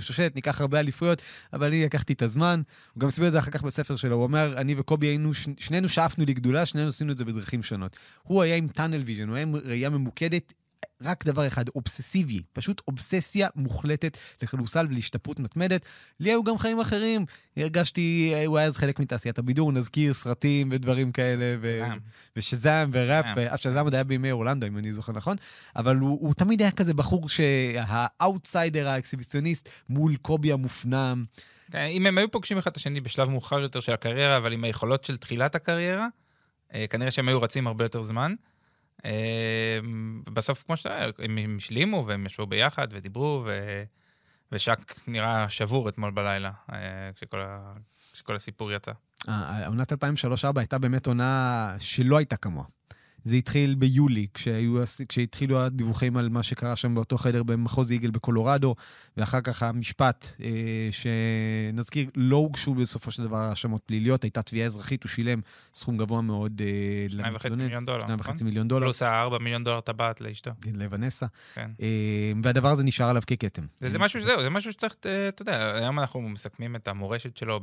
שושלת, 0.00 0.34
ניקח 0.34 0.60
הרבה 0.60 0.80
אליפויות, 0.80 1.22
אבל 1.52 1.66
אני 1.66 1.84
לקחתי 1.84 2.12
את 2.12 2.22
הזמן. 2.22 2.62
הוא 2.94 3.00
גם 3.00 3.10
סיפר 3.10 3.26
את 3.26 3.32
זה 3.32 3.38
אחר 3.38 3.50
כך 3.50 3.62
בספר 3.62 3.96
שלו, 3.96 4.16
הוא 4.16 4.22
אומר, 4.22 4.54
אני 4.56 4.74
וקובי 4.78 5.06
היינו, 5.06 5.30
שנינו 5.58 5.88
שאפנו 5.88 6.24
לגדולה, 6.28 6.66
שנינו 6.66 6.88
עשינו 6.88 7.12
את 7.12 7.18
זה 7.18 7.24
בדרכים 7.24 7.62
שונות. 7.62 7.96
הוא 8.22 8.42
היה 8.42 8.56
עם 8.56 8.68
tunnel 8.68 9.02
vision, 9.06 9.28
הוא 9.28 9.36
היה 9.36 9.42
עם 9.42 9.56
ראייה 9.56 9.90
ממוקדת. 9.90 10.52
רק 11.02 11.24
דבר 11.24 11.46
אחד, 11.46 11.68
אובססיבי, 11.68 12.42
פשוט 12.52 12.82
אובססיה 12.88 13.48
מוחלטת 13.56 14.16
לכדורסל 14.42 14.86
ולהשתפרות 14.90 15.40
מתמדת. 15.40 15.86
לי 16.20 16.30
היו 16.30 16.44
גם 16.44 16.58
חיים 16.58 16.80
אחרים. 16.80 17.24
הרגשתי, 17.56 18.34
הוא 18.46 18.58
היה 18.58 18.66
אז 18.66 18.76
חלק 18.76 19.00
מתעשיית 19.00 19.38
הבידור, 19.38 19.72
נזכיר 19.72 20.12
סרטים 20.12 20.68
ודברים 20.72 21.12
כאלה, 21.12 21.56
ו... 21.60 21.82
ושזאם 22.36 22.88
וראפ, 22.92 23.24
שזאם. 23.24 23.38
אה, 23.38 23.56
שזאם 23.56 23.84
עוד 23.84 23.94
היה 23.94 24.04
בימי 24.04 24.32
אורלנדו, 24.32 24.66
אם 24.66 24.78
אני 24.78 24.92
זוכר 24.92 25.12
נכון, 25.12 25.36
אבל 25.76 25.96
הוא, 25.96 26.18
הוא 26.20 26.34
תמיד 26.34 26.62
היה 26.62 26.70
כזה 26.70 26.94
בחור 26.94 27.28
שהאאוטסיידר, 27.28 28.88
האקסהיביציוניסט, 28.88 29.68
מול 29.88 30.16
קובי 30.16 30.52
המופנם. 30.52 31.24
כן, 31.70 31.78
אם 31.78 32.06
הם 32.06 32.18
היו 32.18 32.30
פוגשים 32.30 32.58
אחד 32.58 32.70
את 32.70 32.76
השני 32.76 33.00
בשלב 33.00 33.28
מאוחר 33.30 33.60
יותר 33.60 33.80
של 33.80 33.92
הקריירה, 33.92 34.36
אבל 34.36 34.52
עם 34.52 34.64
היכולות 34.64 35.04
של 35.04 35.16
תחילת 35.16 35.54
הקריירה, 35.54 36.06
אה, 36.74 36.86
כנראה 36.90 37.10
שהם 37.10 37.28
היו 37.28 37.42
רצים 37.42 37.66
הרבה 37.66 37.84
יותר 37.84 38.02
זמן. 38.02 38.34
אה, 39.04 39.78
בסוף, 40.32 40.62
כמו 40.62 40.76
שאתה 40.76 40.88
יודע, 40.88 41.24
הם 41.24 41.56
השלימו 41.56 42.04
והם 42.06 42.26
ישבו 42.26 42.46
ביחד 42.46 42.88
ודיברו, 42.90 43.42
ו... 43.46 43.82
ושק 44.52 44.94
נראה 45.06 45.48
שבור 45.48 45.88
אתמול 45.88 46.10
בלילה, 46.10 46.50
אה, 46.72 46.78
כשכל, 47.14 47.40
ה... 47.40 47.72
כשכל 48.12 48.36
הסיפור 48.36 48.72
יצא. 48.72 48.92
העונת 49.28 49.92
2003-2004 49.92 49.96
הייתה 50.56 50.78
באמת 50.78 51.06
עונה 51.06 51.74
שלא 51.78 52.16
הייתה 52.16 52.36
כמוה. 52.36 52.64
זה 53.24 53.36
התחיל 53.36 53.74
ביולי, 53.74 54.26
כשהיו, 54.34 54.82
כשהתחילו 55.08 55.60
הדיווחים 55.60 56.16
על 56.16 56.28
מה 56.28 56.42
שקרה 56.42 56.76
שם 56.76 56.94
באותו 56.94 57.18
חדר 57.18 57.42
במחוז 57.42 57.92
איגל 57.92 58.10
בקולורדו, 58.10 58.74
ואחר 59.16 59.40
כך 59.40 59.62
המשפט, 59.62 60.26
אה, 60.42 60.88
שנזכיר, 60.90 62.10
לא 62.16 62.36
הוגשו 62.36 62.74
בסופו 62.74 63.10
של 63.10 63.22
דבר 63.22 63.36
האשמות 63.36 63.82
פליליות, 63.86 64.22
הייתה 64.22 64.42
תביעה 64.42 64.66
אזרחית, 64.66 65.02
הוא 65.02 65.10
שילם 65.10 65.40
סכום 65.74 65.96
גבוה 65.96 66.22
מאוד 66.22 66.62
אה, 66.64 67.30
2.5 67.32 67.54
מיליון 67.54 67.84
דולר, 67.84 68.04
2.5 68.04 68.12
נכון? 68.12 68.34
מיליון 68.42 68.68
דולר 68.68 68.86
פלוס 68.86 69.02
ה-4 69.02 69.38
מיליון 69.38 69.64
דולר 69.64 69.80
טבעת 69.80 70.20
לאשתו. 70.20 70.50
לוונסה, 70.76 71.26
כן. 71.54 71.70
אה, 71.80 72.32
והדבר 72.42 72.68
הזה 72.68 72.84
נשאר 72.84 73.08
עליו 73.08 73.22
ככתם. 73.26 73.62
וזה 73.82 73.98
משהו 73.98 74.20
שזהו, 74.20 74.42
זה 74.42 74.50
משהו 74.50 74.72
שצריך, 74.72 74.94
אה, 75.06 75.28
אתה 75.28 75.42
יודע, 75.42 75.74
היום 75.74 75.98
אנחנו 75.98 76.20
מסכמים 76.20 76.76
את 76.76 76.88
המורשת 76.88 77.36
שלו 77.36 77.60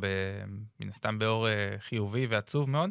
מן 0.79 0.89
הסתם 0.89 1.19
באור 1.19 1.47
אה, 1.47 1.75
חיובי 1.79 2.27
ועצוב 2.27 2.69
מאוד. 2.69 2.89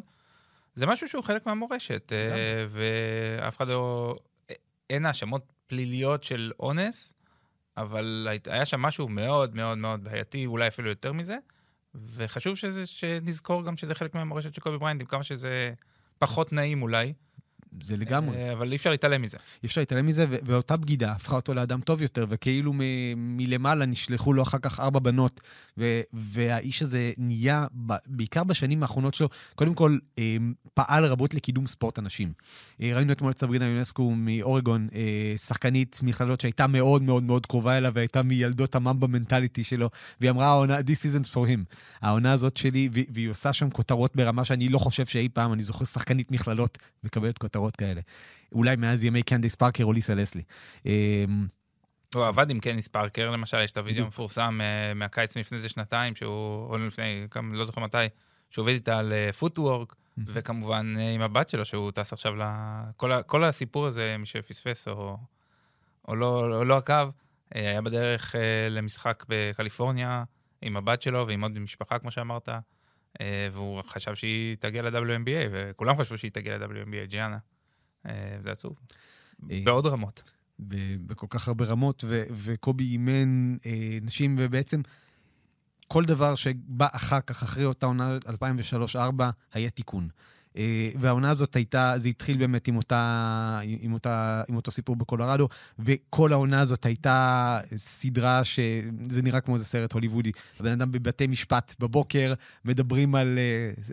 זה 0.75 0.85
משהו 0.85 1.07
שהוא 1.07 1.23
חלק 1.23 1.45
מהמורשת, 1.45 2.11
אה, 2.13 2.65
ואף 2.69 3.57
אחד 3.57 3.67
לא... 3.67 4.15
אין 4.89 5.05
האשמות 5.05 5.53
פליליות 5.67 6.23
של 6.23 6.51
אונס, 6.59 7.13
אבל 7.77 8.27
היה 8.45 8.65
שם 8.65 8.81
משהו 8.81 9.07
מאוד 9.07 9.55
מאוד 9.55 9.77
מאוד 9.77 10.03
בעייתי, 10.03 10.45
אולי 10.45 10.67
אפילו 10.67 10.89
יותר 10.89 11.13
מזה, 11.13 11.37
וחשוב 11.95 12.55
שזה, 12.55 12.85
שנזכור 12.85 13.65
גם 13.65 13.77
שזה 13.77 13.95
חלק 13.95 14.15
מהמורשת 14.15 14.53
של 14.53 14.61
קובי 14.61 14.77
בריינט, 14.77 15.01
עם 15.01 15.07
כמה 15.07 15.23
שזה 15.23 15.73
פחות 16.19 16.53
נעים 16.53 16.81
אולי, 16.81 17.13
זה 17.83 17.97
לגמרי. 17.97 18.37
אה, 18.37 18.53
אבל 18.53 18.71
אי 18.71 18.75
אפשר 18.75 18.89
להתעלם 18.89 19.21
מזה. 19.21 19.37
אי 19.63 19.67
אפשר 19.67 19.81
להתעלם 19.81 20.05
מזה, 20.05 20.25
ואותה 20.29 20.77
בגידה 20.77 21.11
הפכה 21.11 21.35
אותו 21.35 21.53
לאדם 21.53 21.81
טוב 21.81 22.01
יותר, 22.01 22.25
וכאילו 22.29 22.73
מ- 22.73 23.37
מלמעלה 23.37 23.85
נשלחו 23.85 24.33
לו 24.33 24.43
אחר 24.43 24.57
כך 24.57 24.79
ארבע 24.79 24.99
בנות, 24.99 25.41
ו- 25.77 26.01
והאיש 26.13 26.81
הזה 26.81 27.11
נהיה, 27.17 27.67
ב- 27.85 27.93
בעיקר 28.07 28.43
בשנים 28.43 28.81
האחרונות 28.81 29.13
שלו, 29.13 29.29
קודם 29.55 29.73
כל 29.73 29.97
אה, 30.19 30.37
פעל 30.73 31.05
רבות 31.05 31.33
לקידום 31.33 31.67
ספורט 31.67 31.97
הנשים. 31.97 32.33
אה, 32.81 32.91
ראינו 32.95 33.11
אתמול 33.11 33.31
את 33.31 33.39
סברינה 33.39 33.65
יונסקו 33.65 34.11
מאורגון, 34.15 34.87
אה, 34.95 35.33
שחקנית 35.37 35.99
מכללות 36.03 36.41
שהייתה 36.41 36.67
מאוד 36.67 37.01
מאוד 37.01 37.23
מאוד 37.23 37.45
קרובה 37.45 37.77
אליו, 37.77 37.91
והייתה 37.95 38.23
מילדות 38.23 38.75
הממבה 38.75 39.07
מנטליטי 39.07 39.63
שלו, 39.63 39.89
והיא 40.21 40.31
אמרה, 40.31 40.47
העונה, 40.47 40.79
this 40.79 40.81
isn't 40.81 41.33
for 41.33 41.47
him. 41.47 41.75
העונה 42.01 42.31
הזאת 42.31 42.57
שלי, 42.57 42.89
והיא 43.09 43.29
עושה 43.29 43.53
שם 43.53 43.69
כותרות 43.69 44.15
ברמה 44.15 44.45
שאני 44.45 44.69
לא 44.69 44.79
חושב 44.79 45.05
שאי 45.05 45.29
פעם, 45.33 45.53
אני 45.53 45.63
זוכר 45.63 45.85
שחקנית 45.85 46.31
מכללות 46.31 46.77
מקבלת 47.03 47.37
כותרות 47.37 47.64
כאלה. 47.71 48.01
אולי 48.51 48.75
מאז 48.75 49.03
ימי 49.03 49.23
קנדיס 49.23 49.55
פארקר 49.55 49.83
או 49.83 49.93
ליסה 49.93 50.15
לסלי. 50.15 50.43
אמ, 50.85 51.47
הוא 52.15 52.25
עבד 52.25 52.49
עם 52.49 52.59
קניס 52.59 52.87
פארקר, 52.87 53.31
למשל, 53.31 53.61
יש 53.61 53.71
את 53.71 53.77
הוידאו. 53.77 54.03
המפורסם 54.03 54.59
אה, 54.61 54.93
מהקיץ 54.93 55.37
לפני 55.37 55.57
איזה 55.57 55.69
שנתיים, 55.69 56.15
שהוא, 56.15 56.65
או 56.69 56.77
לפני, 56.77 57.27
לא 57.51 57.65
זוכר 57.65 57.81
מתי, 57.81 57.97
שהוא 58.49 58.63
עובד 58.63 58.73
איתה 58.73 58.99
על 58.99 59.13
פוטוורק, 59.39 59.95
וכמובן 60.17 60.95
אה, 60.99 61.11
עם 61.11 61.21
הבת 61.21 61.49
שלו, 61.49 61.65
שהוא 61.65 61.91
טס 61.91 62.13
עכשיו 62.13 62.35
ל... 62.35 62.41
כל, 62.97 63.11
ה- 63.11 63.23
כל 63.23 63.43
הסיפור 63.43 63.87
הזה, 63.87 64.15
מי 64.19 64.25
שפספס 64.25 64.87
או, 64.87 65.17
או 66.07 66.15
לא, 66.15 66.49
לא, 66.49 66.65
לא 66.65 66.77
עקב, 66.77 67.09
אה, 67.55 67.61
היה 67.69 67.81
בדרך 67.81 68.35
אה, 68.35 68.69
למשחק 68.69 69.25
בקליפורניה 69.27 70.23
עם 70.61 70.77
הבת 70.77 71.01
שלו 71.01 71.27
ועם 71.27 71.41
עוד 71.41 71.59
משפחה, 71.59 71.99
כמו 71.99 72.11
שאמרת, 72.11 72.49
אה, 73.21 73.47
והוא 73.51 73.81
חשב 73.87 74.15
שהיא 74.15 74.55
תגיע 74.55 74.81
ל-WNBA, 74.81 75.49
וכולם 75.51 75.97
חשבו 75.97 76.17
שהיא 76.17 76.31
תגיע 76.31 76.57
ל-WNBA, 76.57 77.07
ג'יאנה. 77.07 77.37
אה, 78.05 78.37
זה 78.39 78.51
עצוב. 78.51 78.75
אה, 79.51 79.61
בעוד 79.65 79.85
רמות. 79.85 80.23
בכל 81.05 81.27
כך 81.29 81.47
הרבה 81.47 81.65
רמות, 81.65 82.03
ו- 82.07 82.23
וקובי 82.31 82.83
אימן 82.83 83.57
אה, 83.65 83.97
נשים, 84.01 84.35
ובעצם 84.39 84.81
כל 85.87 86.05
דבר 86.05 86.35
שבא 86.35 86.87
אחר 86.91 87.21
כך, 87.21 87.43
אחרי 87.43 87.65
אותה 87.65 87.85
עונה 87.85 88.17
2003-2004, 88.95 88.97
היה 89.53 89.69
תיקון. 89.69 90.09
אה, 90.57 90.89
והעונה 90.99 91.29
הזאת 91.29 91.55
הייתה, 91.55 91.93
זה 91.97 92.09
התחיל 92.09 92.37
באמת 92.37 92.67
עם, 92.67 92.77
אותה, 92.77 93.59
עם, 93.63 93.93
אותה, 93.93 94.43
עם 94.49 94.55
אותו 94.55 94.71
סיפור 94.71 94.95
בקולורדו, 94.95 95.47
וכל 95.79 96.33
העונה 96.33 96.61
הזאת 96.61 96.85
הייתה 96.85 97.59
סדרה 97.77 98.43
שזה 98.43 99.21
נראה 99.21 99.41
כמו 99.41 99.53
איזה 99.53 99.65
סרט 99.65 99.93
הוליוודי. 99.93 100.31
הבן 100.59 100.71
אדם 100.71 100.91
בבתי 100.91 101.27
משפט 101.27 101.75
בבוקר, 101.79 102.33
מדברים 102.65 103.15
על 103.15 103.39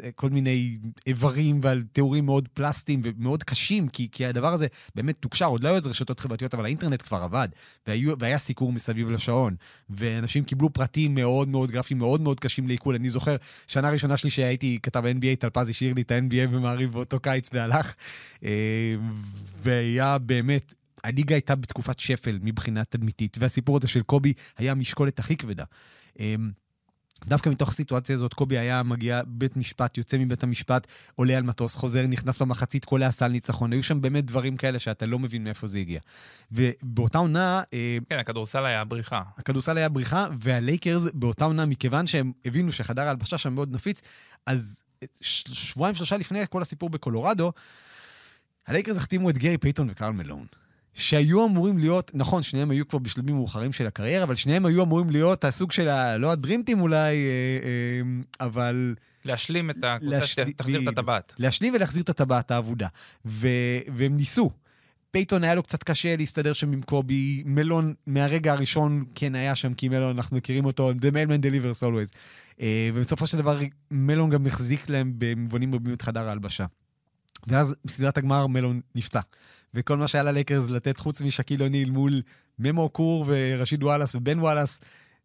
אה, 0.03 0.11
כל 0.15 0.31
מיני 0.31 0.79
איברים 1.07 1.61
ועל 1.63 1.83
תיאורים 1.93 2.25
מאוד 2.25 2.49
פלסטיים 2.55 3.01
ומאוד 3.05 3.45
קשים, 3.45 3.89
כי, 3.89 4.09
כי 4.13 4.27
הדבר 4.27 4.53
הזה 4.53 4.67
באמת 4.95 5.17
תוקשר, 5.21 5.47
עוד 5.47 5.65
לא 5.65 5.69
היו 5.69 5.77
איזה 5.77 5.91
רשתות 5.91 6.21
חברתיות, 6.21 6.55
אבל 6.55 6.65
האינטרנט 6.65 7.03
כבר 7.03 7.23
עבד, 7.23 7.49
והיו, 7.87 8.19
והיה 8.19 8.39
סיקור 8.39 8.73
מסביב 8.73 9.11
לשעון, 9.11 9.55
ואנשים 9.91 10.45
קיבלו 10.45 10.73
פרטים 10.73 11.15
מאוד 11.15 11.49
מאוד 11.49 11.71
גרפיים, 11.71 11.99
מאוד 11.99 12.21
מאוד 12.21 12.41
קשים 12.41 12.69
לעיכול. 12.69 12.95
אני 12.95 13.11
זוכר, 13.11 13.37
שנה 13.67 13.91
ראשונה 13.91 14.17
שלי 14.17 14.31
שהייתי 14.31 14.79
כתב 14.83 15.05
NBA, 15.05 15.37
טלפז 15.39 15.69
השאיר 15.69 15.95
לי 15.95 16.03
את 16.03 16.11
ה-NBA 16.11 16.52
במעריב 16.53 16.93
באותו 16.93 17.21
קיץ 17.21 17.51
והלך, 17.53 17.95
אה, 18.45 18.95
והיה 19.63 20.19
באמת... 20.19 20.75
הליגה 21.05 21.35
הייתה 21.35 21.55
בתקופת 21.55 21.99
שפל 21.99 22.39
מבחינה 22.43 22.85
תדמיתית, 22.85 23.37
והסיפור 23.41 23.77
הזה 23.77 23.89
של 23.89 24.03
קובי 24.03 24.33
היה 24.59 24.73
המשקולת 24.73 25.19
הכי 25.19 25.37
כבדה. 25.37 25.65
אה, 26.21 26.35
דווקא 27.25 27.49
מתוך 27.49 27.69
הסיטואציה 27.69 28.15
הזאת, 28.15 28.35
קובי 28.35 28.59
היה 28.59 28.83
מגיע 28.83 29.21
בית 29.27 29.57
משפט, 29.57 29.99
יוצא 29.99 30.19
מבית 30.19 30.43
המשפט, 30.43 30.87
עולה 31.15 31.37
על 31.37 31.43
מטוס, 31.43 31.77
חוזר, 31.77 32.07
נכנס 32.07 32.39
במחצית, 32.39 32.85
קולע 32.85 33.11
סל 33.11 33.29
ניצחון. 33.29 33.73
היו 33.73 33.83
שם 33.83 34.01
באמת 34.01 34.25
דברים 34.25 34.57
כאלה 34.57 34.79
שאתה 34.79 35.07
לא 35.07 35.19
מבין 35.19 35.45
מאיפה 35.45 35.67
זה 35.67 35.79
הגיע. 35.79 36.01
ובאותה 36.53 37.19
עונה, 37.19 37.63
אה, 37.73 37.99
כן, 38.09 38.19
הכדורסל 38.19 38.65
היה 38.65 38.85
בריחה. 38.85 39.23
הכדורסל 39.39 39.77
היה 39.77 39.89
בריחה, 39.89 40.27
והלייקרס 40.41 41.07
באותה 41.15 41.45
עונה, 41.45 41.67
מכיוון 41.67 42.07
שהם 42.07 42.33
הבינו 42.45 42.73
שחדר 42.73 43.03
ההלבשה 43.03 43.39
שם 43.39 43.55
מאוד 43.55 43.75
נפיץ, 43.75 44.01
אז 44.47 44.81
שבועיים, 45.21 45.95
שלושה 45.95 46.17
לפני 46.17 46.45
כל 46.51 46.63
הסיפור 46.63 46.91
בקולורדו, 46.91 47.53
הלייקרס 48.67 48.97
החתימו 48.97 49.31
את 49.31 49.39
גרי 49.39 49.59
פייטון 49.59 49.91
וקרל 49.91 50.13
מלון. 50.13 50.47
שהיו 50.95 51.47
אמורים 51.47 51.79
להיות, 51.79 52.11
נכון, 52.15 52.43
שניהם 52.43 52.71
היו 52.71 52.89
כבר 52.89 52.99
בשלבים 52.99 53.35
מאוחרים 53.35 53.73
של 53.73 53.87
הקריירה, 53.87 54.25
אבל 54.25 54.35
שניהם 54.35 54.67
היו 54.67 54.83
אמורים 54.83 55.11
להיות 55.11 55.45
הסוג 55.45 55.73
של 55.73 55.89
ה... 55.89 56.17
לא 56.17 56.33
ה 56.33 56.38
Dream 56.38 56.62
Team 56.62 56.81
אולי, 56.81 56.97
אה, 56.97 57.13
אה, 58.41 58.47
אבל 58.47 58.95
להשלים 59.25 59.71
את 59.71 59.77
הקבוצה 59.83 60.17
להשלים- 60.19 60.49
שתחזיר 60.49 60.77
את 60.77 60.81
בדיוק. 60.81 60.99
הטבעת. 60.99 61.33
להשלים 61.39 61.75
ולהחזיר 61.75 62.03
את 62.03 62.09
הטבעת 62.09 62.51
האבודה. 62.51 62.89
ו... 63.27 63.49
והם 63.97 64.15
ניסו. 64.15 64.51
פייטון 65.13 65.45
היה 65.45 65.55
לו 65.55 65.63
קצת 65.63 65.83
קשה 65.83 66.17
להסתדר 66.17 66.53
שם 66.53 66.73
עם 66.73 66.83
קובי, 66.83 67.43
מלון 67.47 67.95
מהרגע 68.07 68.53
הראשון 68.53 69.05
כן 69.15 69.35
היה 69.35 69.55
שם, 69.55 69.75
כי 69.75 69.89
מלון, 69.89 70.17
אנחנו 70.17 70.37
מכירים 70.37 70.65
אותו, 70.65 70.93
The 70.93 71.15
Mailman 71.15 71.45
Delivers 71.45 71.83
Always. 71.83 72.15
אה, 72.57 72.63
ובסופו 72.95 73.27
של 73.27 73.39
דבר, 73.39 73.59
מלון 73.91 74.31
גם 74.31 74.47
החזיק 74.47 74.89
להם 74.89 75.13
במובנים 75.19 75.75
רבים 75.75 75.95
את 75.95 76.03
חדר 76.03 76.29
ההלבשה. 76.29 76.67
ואז 77.47 77.75
בסדרת 77.85 78.19
הגמר 78.19 78.47
מלון 78.47 78.81
נפצע. 78.95 79.21
וכל 79.75 79.97
מה 79.97 80.09
שהיה 80.09 80.25
ללייקרס 80.25 80.71
לתת 80.71 80.99
חוץ 80.99 81.23
משקיל 81.23 81.63
אוניל 81.63 81.91
מול 81.91 82.23
ממו 82.59 82.89
אוקור 82.89 83.25
ורשיד 83.29 83.83
וואלאס 83.83 84.15
ובן 84.15 84.39
וואלאס 84.39 84.81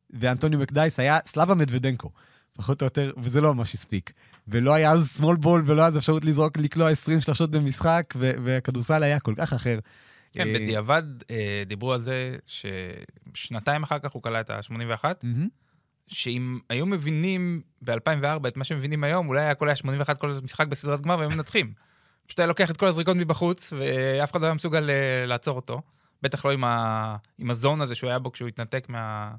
ואנטוניו 0.10 0.60
מקדייס 0.60 1.00
היה 1.00 1.20
סלאבה 1.26 1.56
מדוודנקו. 1.56 2.12
פחות 2.58 2.82
או 2.82 2.86
יותר, 2.86 3.12
וזה 3.18 3.42
לא 3.42 3.56
ממש 3.56 3.74
הספיק. 3.74 4.12
ולא 4.48 4.74
היה 4.74 4.92
אז 4.92 5.20
small 5.22 5.44
ball 5.44 5.62
ולא 5.66 5.82
היה 5.82 5.88
אז 5.88 5.98
אפשרות 5.98 6.26
לזרוק, 6.26 6.58
לקלוע 6.58 6.90
20 6.90 7.22
שלשות 7.22 7.52
במשחק, 7.52 8.14
ו- 8.18 8.32
והכדורסל 8.44 9.04
היה 9.04 9.20
כל 9.20 9.34
כך 9.38 9.54
אחר. 9.54 9.80
כן, 10.32 10.48
אה, 10.48 10.54
בדיעבד 10.54 11.04
אה, 11.32 11.64
דיברו 11.68 11.94
על 11.94 12.02
זה 12.02 12.36
ששנתיים 12.46 13.84
אחר 13.84 14.00
כך 14.00 14.12
הוא 14.12 14.22
כלה 14.22 14.42
את 14.42 14.50
ה-81, 14.50 15.04
מהמם. 15.24 15.48
שאם 16.08 16.60
היו 16.70 16.86
מבינים 16.86 17.62
ב-2004 17.82 18.48
את 18.48 18.58
מה 18.58 18.64
שמבינים 18.64 19.04
היום, 19.04 19.28
אולי 19.28 19.42
היה 19.42 19.56
קולע 19.56 19.76
81 19.76 20.18
כל 20.18 20.40
משחק 20.44 20.68
בסדרת 20.68 21.02
גמר 21.02 21.20
והם 21.20 21.30
מנצחים. 21.32 21.74
פשוט 22.28 22.40
היה 22.40 22.48
לוקח 22.48 22.72
את 22.72 22.78
כל 22.78 22.88
הזריקות 22.88 23.18
מבחוץ, 23.18 23.74
ואף 23.78 24.32
אחד 24.32 24.42
לא 24.42 24.46
היה 24.46 24.54
מסוגל 24.54 24.90
אה, 24.90 25.26
לעצור 25.26 25.56
אותו. 25.56 25.82
בטח 26.22 26.46
לא 26.46 26.52
עם, 26.52 26.64
ה... 26.64 27.16
עם 27.38 27.50
הזון 27.50 27.82
הזה 27.82 27.96
שהוא 27.96 28.10
היה 28.10 28.20
בו 28.20 28.32
כשהוא 28.32 28.48
התנתק 28.48 28.86
מה... 28.90 29.32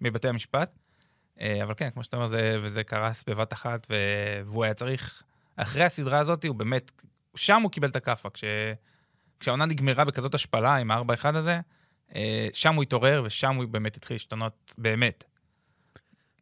מבתי 0.00 0.28
המשפט. 0.28 0.78
אה, 1.40 1.62
אבל 1.62 1.74
כן, 1.76 1.90
כמו 1.90 2.04
שאתה 2.04 2.16
אומר, 2.16 2.26
זה... 2.26 2.58
וזה 2.62 2.84
קרס 2.84 3.24
בבת 3.26 3.52
אחת. 3.52 3.86
והוא 4.44 4.64
היה 4.64 4.74
צריך... 4.74 5.22
אחרי 5.56 5.84
הסדרה 5.84 6.18
הזאת, 6.18 6.44
הוא 6.44 6.56
באמת... 6.56 7.02
שם 7.36 7.62
הוא 7.62 7.70
קיבל 7.70 7.88
את 7.88 7.96
הכאפה. 7.96 8.30
כש... 8.30 8.44
כשהעונה 9.40 9.66
נגמרה 9.66 10.04
בכזאת 10.04 10.34
השפלה 10.34 10.76
עם 10.76 10.90
ה-4-1 10.90 11.36
הזה, 11.36 11.60
אה, 12.14 12.48
שם 12.52 12.74
הוא 12.74 12.82
התעורר, 12.82 13.22
ושם 13.26 13.54
הוא 13.54 13.64
באמת 13.68 13.96
התחיל 13.96 14.14
להשתנות 14.14 14.74
באמת. 14.78 15.24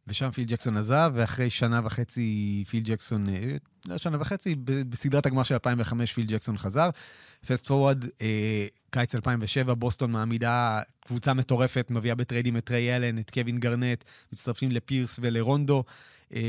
ושם 0.07 0.31
פיל 0.31 0.45
ג'קסון 0.45 0.77
עזב, 0.77 1.11
ואחרי 1.15 1.49
שנה 1.49 1.81
וחצי 1.83 2.63
פיל 2.69 2.83
ג'קסון, 2.83 3.29
אה, 3.29 3.55
לא 3.85 3.97
שנה 3.97 4.17
וחצי, 4.19 4.55
בסדרת 4.65 5.25
הגמר 5.25 5.43
של 5.43 5.53
2005 5.53 6.13
פיל 6.13 6.25
ג'קסון 6.25 6.57
חזר. 6.57 6.89
fast 7.47 7.67
forward, 7.67 8.05
אה, 8.21 8.67
קיץ 8.89 9.15
2007, 9.15 9.73
בוסטון 9.73 10.11
מעמידה 10.11 10.81
קבוצה 11.05 11.33
מטורפת, 11.33 11.87
מביאה 11.89 12.15
בטריידים 12.15 12.57
את 12.57 12.63
ריי 12.63 12.95
אלן, 12.95 13.19
את 13.19 13.31
קווין 13.31 13.59
גארנט, 13.59 14.03
מצטרפים 14.33 14.71
לפירס 14.71 15.19
ולרונדו. 15.21 15.83
אה, 16.35 16.41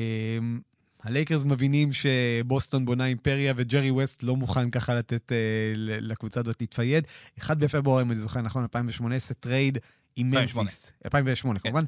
הלייקרס 1.03 1.45
מבינים 1.45 1.91
שבוסטון 1.93 2.85
בונה 2.85 3.07
אימפריה 3.07 3.53
וג'רי 3.57 3.91
ווסט 3.91 4.23
לא 4.23 4.37
מוכן 4.37 4.71
ככה 4.71 4.95
לתת 4.95 5.33
אה, 5.33 5.37
לקבוצה 5.77 6.41
הזאת 6.41 6.61
להתפייד. 6.61 7.05
1 7.39 7.57
בפברואר, 7.57 8.03
אם 8.03 8.11
אני 8.11 8.19
זוכר 8.19 8.41
נכון, 8.41 8.63
2018, 8.63 9.35
טרייד 9.35 9.79
עם 10.17 10.27
2008. 10.27 10.63
ממפיס. 10.63 10.93
2008, 11.05 11.59
כן. 11.59 11.69
כמובן. 11.69 11.85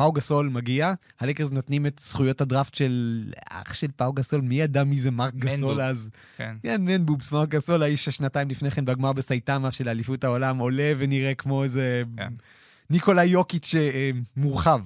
פאו 0.00 0.12
גסול 0.12 0.48
מגיע, 0.48 0.92
הלייקרס 1.20 1.50
נותנים 1.50 1.86
את 1.86 2.00
זכויות 2.04 2.40
הדראפט 2.40 2.74
של 2.74 3.24
אח 3.50 3.74
של 3.74 3.86
פאו 3.96 4.12
גסול, 4.12 4.40
מי 4.40 4.54
ידע 4.54 4.84
מי 4.84 5.00
זה 5.00 5.10
מרק 5.10 5.34
גסול. 5.34 5.80
אז? 5.80 6.10
כן. 6.36 6.56
כן, 6.62 6.84
man 6.84 7.00
boobs, 7.00 7.32
מרק 7.32 7.48
גסול, 7.48 7.82
האיש 7.82 8.04
ששנתיים 8.04 8.48
לפני 8.48 8.70
כן 8.70 8.84
בגמר 8.84 9.12
בסאיטמה 9.12 9.70
של 9.70 9.88
אליפות 9.88 10.24
העולם, 10.24 10.58
עולה 10.58 10.92
ונראה 10.98 11.34
כמו 11.34 11.62
איזה 11.64 12.02
כן. 12.16 12.32
ניקולאי 12.90 13.26
יוקיץ' 13.26 13.74
אה, 13.74 14.10
מורחב. 14.36 14.80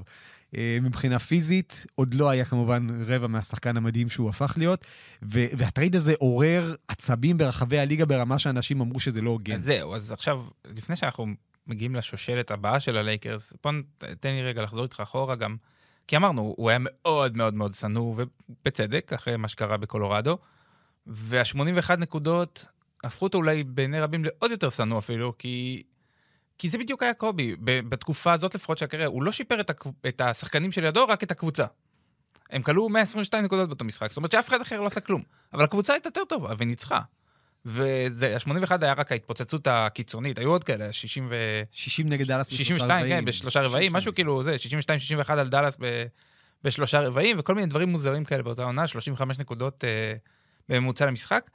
אה, 0.56 0.78
מבחינה 0.82 1.18
פיזית, 1.18 1.86
עוד 1.94 2.14
לא 2.14 2.30
היה 2.30 2.44
כמובן 2.44 2.86
רבע 3.06 3.26
מהשחקן 3.26 3.76
המדהים 3.76 4.08
שהוא 4.08 4.28
הפך 4.28 4.54
להיות, 4.58 4.86
ו- 5.22 5.46
והטרייד 5.58 5.96
הזה 5.96 6.14
עורר 6.18 6.74
עצבים 6.88 7.38
ברחבי 7.38 7.78
הליגה 7.78 8.06
ברמה 8.06 8.38
שאנשים 8.38 8.80
אמרו 8.80 9.00
שזה 9.00 9.20
לא 9.20 9.30
הוגן. 9.30 9.54
אז 9.54 9.64
זהו, 9.64 9.94
אז 9.94 10.12
עכשיו, 10.12 10.40
לפני 10.64 10.96
שאנחנו 10.96 11.26
מגיעים 11.66 11.94
לשושלת 11.94 12.50
הבאה 12.50 12.80
של 12.80 12.96
הלייקרס, 12.96 13.54
בוא 13.64 13.72
תן 14.20 14.30
לי 14.30 14.42
רגע 14.42 14.62
לחזור 14.62 14.84
איתך 14.84 15.00
אחורה 15.00 15.34
גם, 15.34 15.56
כי 16.06 16.16
אמרנו, 16.16 16.54
הוא 16.56 16.70
היה 16.70 16.78
מאוד 16.80 17.36
מאוד 17.36 17.54
מאוד 17.54 17.74
שנוא, 17.74 18.14
ובצדק, 18.16 19.12
אחרי 19.12 19.36
מה 19.36 19.48
שקרה 19.48 19.76
בקולורדו, 19.76 20.38
וה-81 21.06 21.96
נקודות 21.96 22.66
הפכו 23.04 23.24
אותו 23.26 23.38
אולי 23.38 23.64
בעיני 23.64 24.00
רבים 24.00 24.24
לעוד 24.24 24.50
יותר 24.50 24.70
שנוא 24.70 24.98
אפילו, 24.98 25.38
כי... 25.38 25.82
כי 26.58 26.68
זה 26.68 26.78
בדיוק 26.78 27.02
היה 27.02 27.14
קובי, 27.14 27.56
בתקופה 27.60 28.32
הזאת 28.32 28.54
לפחות 28.54 28.78
של 28.78 28.84
הקריירה, 28.84 29.10
הוא 29.10 29.22
לא 29.22 29.32
שיפר 29.32 29.60
את, 29.60 29.70
הקב... 29.70 29.90
את 30.08 30.20
השחקנים 30.20 30.72
שלידו, 30.72 31.06
רק 31.08 31.22
את 31.22 31.30
הקבוצה. 31.30 31.64
הם 32.50 32.62
כלו 32.62 32.88
122 32.88 33.44
נקודות 33.44 33.68
באותו 33.68 33.84
משחק, 33.84 34.08
זאת 34.08 34.16
אומרת 34.16 34.32
שאף 34.32 34.48
אחד 34.48 34.60
אחר 34.60 34.80
לא 34.80 34.86
עשה 34.86 35.00
כלום. 35.00 35.22
אבל 35.52 35.64
הקבוצה 35.64 35.92
הייתה 35.92 36.08
יותר 36.08 36.24
טובה, 36.24 36.54
וניצחה. 36.58 37.00
וזה, 37.66 38.36
ה-81 38.36 38.72
היה 38.82 38.92
רק 38.92 39.12
ההתפוצצות 39.12 39.66
הקיצונית, 39.66 40.38
היו 40.38 40.50
עוד 40.50 40.64
כאלה, 40.64 40.92
60 40.92 41.26
ו... 41.30 41.62
60 41.72 42.08
נגד 42.08 42.26
דאלאס 42.26 42.48
בשלושה 42.48 42.64
62, 42.64 43.00
רבעים. 43.00 43.16
כן, 43.16 43.24
בשלושה 43.24 43.62
רבעים, 43.62 43.92
משהו 43.92 44.14
כאילו 44.14 44.42
זה, 44.42 44.56
62-61 45.26 45.32
על 45.32 45.48
דאלאס 45.48 45.76
ב- 45.80 46.06
בשלושה 46.64 47.00
רבעים, 47.00 47.36
וכל 47.38 47.54
מיני 47.54 47.66
דברים 47.66 47.88
מוזרים 47.88 48.24
כאלה 48.24 48.42
באותה 48.42 48.64
עונה, 48.64 48.86
35 48.86 49.38
נקודות 49.38 49.84
אה, 49.84 50.14
בממוצע 50.68 51.06
למשחק. 51.06 51.50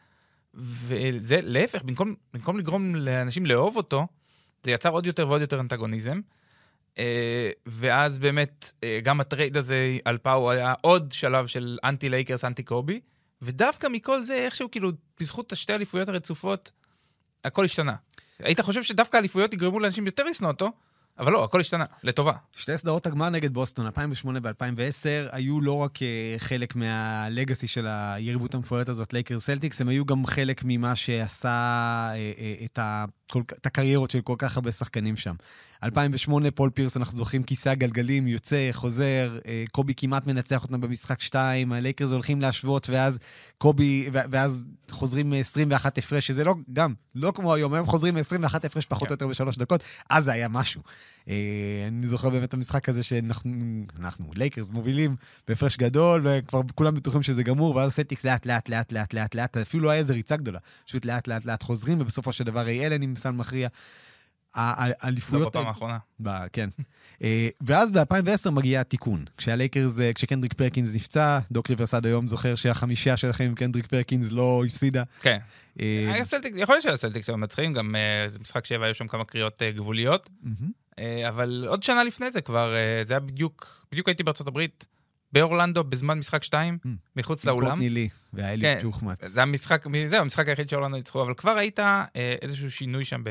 וזה 0.53 1.39
להפך, 1.43 1.83
במקום, 1.83 2.15
במקום 2.33 2.59
לגרום 2.59 2.95
לאנשים 2.95 3.45
לאהוב 3.45 3.77
אותו, 3.77 4.07
זה 4.63 4.71
יצר 4.71 4.89
עוד 4.89 5.05
יותר 5.05 5.27
ועוד 5.27 5.41
יותר 5.41 5.59
אנטגוניזם. 5.59 6.19
אה, 6.99 7.49
ואז 7.65 8.19
באמת, 8.19 8.71
אה, 8.83 8.99
גם 9.03 9.19
הטרייד 9.19 9.57
הזה 9.57 9.97
על 10.05 10.17
פאו 10.17 10.51
היה 10.51 10.73
עוד 10.81 11.11
שלב 11.11 11.47
של 11.47 11.77
אנטי 11.83 12.09
לייקרס, 12.09 12.45
אנטי 12.45 12.63
קובי, 12.63 12.99
ודווקא 13.41 13.87
מכל 13.87 14.21
זה, 14.21 14.33
איכשהו, 14.33 14.71
כאילו, 14.71 14.91
בזכות 15.19 15.51
השתי 15.51 15.73
אליפויות 15.73 16.09
הרצופות, 16.09 16.71
הכל 17.43 17.65
השתנה. 17.65 17.95
היית 18.39 18.61
חושב 18.61 18.83
שדווקא 18.83 19.17
האליפויות 19.17 19.53
יגרמו 19.53 19.79
לאנשים 19.79 20.05
יותר 20.05 20.23
לשנוא 20.23 20.51
אותו, 20.51 20.71
אבל 21.19 21.31
לא, 21.31 21.43
הכל 21.43 21.59
השתנה, 21.59 21.85
לטובה. 22.03 22.33
שתי 22.55 22.77
סדרות 22.77 23.05
הגמר 23.05 23.29
נגד 23.29 23.53
בוסטון, 23.53 23.85
2008 23.85 24.39
ו-2010, 24.43 25.29
היו 25.31 25.61
לא 25.61 25.77
רק 25.77 26.01
אה, 26.01 26.35
חלק 26.37 26.75
מה 26.75 26.98
legacy 26.98 27.67
של 27.67 27.87
היריבות 27.87 28.53
המפוארת 28.53 28.89
הזאת, 28.89 29.13
לייקרס 29.13 29.39
סלטיקס, 29.39 29.81
הם 29.81 29.89
היו 29.89 30.05
גם 30.05 30.25
חלק 30.25 30.61
ממה 30.65 30.95
שעשה 30.95 31.49
אה, 31.49 32.15
אה, 32.15 32.65
את, 32.65 32.79
ה, 32.79 33.05
את 33.37 33.65
הקריירות 33.65 34.11
של 34.11 34.21
כל 34.21 34.35
כך 34.37 34.57
הרבה 34.57 34.71
שחקנים 34.71 35.17
שם. 35.17 35.35
2008, 35.83 36.51
פול 36.51 36.69
פירס, 36.69 36.97
אנחנו 36.97 37.17
זוכרים 37.17 37.43
כיסא 37.43 37.69
הגלגלים, 37.69 38.27
יוצא, 38.27 38.69
חוזר, 38.71 39.39
אה, 39.47 39.63
קובי 39.71 39.93
כמעט 39.97 40.27
מנצח 40.27 40.63
אותם 40.63 40.81
במשחק 40.81 41.21
2, 41.21 41.71
הלייקרס 41.71 42.11
הולכים 42.11 42.41
להשוות, 42.41 42.89
ואז 42.89 43.19
קובי, 43.57 44.09
ואז 44.11 44.65
חוזרים 44.91 45.29
מ-21 45.29 45.85
הפרש, 45.97 46.27
שזה 46.27 46.43
לא, 46.43 46.55
גם, 46.73 46.93
לא 47.15 47.31
כמו 47.35 47.53
היום, 47.53 47.73
הם 47.73 47.85
חוזרים 47.85 48.15
מ-21 48.15 48.55
הפרש 48.63 48.85
פחות 48.85 49.07
או 49.07 49.13
יותר 49.13 49.27
בשלוש 49.27 49.57
דקות, 49.57 49.83
אז 50.09 50.23
זה 50.23 50.31
היה 50.31 50.47
משהו. 50.47 50.81
אה, 51.29 51.35
אני 51.87 52.07
זוכר 52.07 52.29
באמת 52.29 52.49
את 52.49 52.53
המשחק 52.53 52.89
הזה 52.89 53.03
שאנחנו, 53.03 53.51
אנחנו, 53.99 54.31
לייקרס, 54.35 54.69
מובילים 54.69 55.15
בהפרש 55.47 55.77
גדול, 55.77 56.27
וכבר 56.27 56.61
כולם 56.75 56.95
בטוחים 56.95 57.23
שזה 57.23 57.43
גמור, 57.43 57.75
ואז 57.75 57.93
סלטיקס 57.93 58.25
לאט, 58.25 58.45
לאט, 58.45 58.69
לאט, 58.69 58.91
לאט, 58.91 59.13
לאט, 59.13 59.35
לאט, 59.35 59.57
אפילו 59.57 59.83
לא 59.83 59.89
היה 59.89 59.99
איזה 59.99 60.13
ריצה 60.13 60.37
גדולה, 60.37 60.59
פשוט 60.85 61.05
לאט, 61.05 61.27
לאט, 61.27 61.45
לאט 61.45 61.63
חוזרים, 61.63 62.01
ובסופו 62.01 62.33
של 62.33 62.43
דבר 62.43 62.59
ריי 62.59 62.85
אלן 62.85 63.01
עם 63.01 63.15
סל 63.15 63.31
מכריע. 63.31 63.69
ה- 64.55 64.83
ה- 64.83 64.87
לא 64.89 64.93
האליפויות... 65.01 65.47
בפעם 65.47 65.67
האחרונה. 65.67 65.97
ב- 66.23 66.47
כן. 66.53 66.69
אה, 67.23 67.49
ואז 67.61 67.91
ב-2010 67.91 68.49
מגיע 68.51 68.81
התיקון. 68.81 69.25
כשהלייקרס, 69.37 69.99
אה, 69.99 70.13
כשקנדריק 70.13 70.53
פרקינס 70.53 70.95
נפצע, 70.95 71.39
דוק 71.51 71.69
ריברס 71.69 71.93
עד 71.93 72.05
היום 72.05 72.27
זוכר 72.27 72.55
שהחמישייה 72.55 73.17
שלכם 73.17 73.43
עם 73.43 73.55
קנדריק 73.55 73.85
פרקינס 73.87 74.31
לא 74.31 74.63
הפסידה. 74.65 75.03
כן. 75.21 75.37
אה, 75.79 76.13
יכול 76.55 76.75
להיות 76.75 76.83
שהסלטיקס 76.83 77.29
היו 77.29 77.37
מנצחים, 77.37 77.73
גם 77.73 77.95
זה 78.27 78.39
משחק 78.39 78.65
שבע, 78.65 78.85
היו 78.85 78.95
שם 78.95 79.07
כמה 79.07 79.25
קריאות 79.25 79.61
גבוליות, 79.75 80.29
אבל 81.27 81.65
עוד 81.67 81.83
שנה 81.83 82.03
לפני 82.03 82.31
זה 82.31 82.41
כבר, 82.41 82.73
זה 83.03 83.13
היה 83.13 83.19
בדיוק, 83.19 83.85
בדיוק 83.91 84.07
הייתי 84.07 84.23
בארצות 84.23 84.47
הברית, 84.47 84.85
באורלנדו, 85.31 85.83
בזמן 85.83 86.17
משחק 86.17 86.43
2, 86.43 86.77
Mm. 86.85 86.89
מחוץ 87.15 87.45
לאולם. 87.45 87.67
קורטני 87.67 87.89
לי 87.89 88.09
והאלי 88.33 88.61
כן. 88.61 88.79
צ'וחמץ. 88.81 89.25
זה 89.25 89.41
המשחק, 89.43 90.47
היחיד 90.47 90.69
שאורלנדו 90.69 90.97
ניצחו, 90.97 91.21
אבל 91.21 91.33
כבר 91.33 91.51
היית 91.57 91.79
איזשהו 92.41 92.71
שינוי 92.71 93.05
שם. 93.05 93.23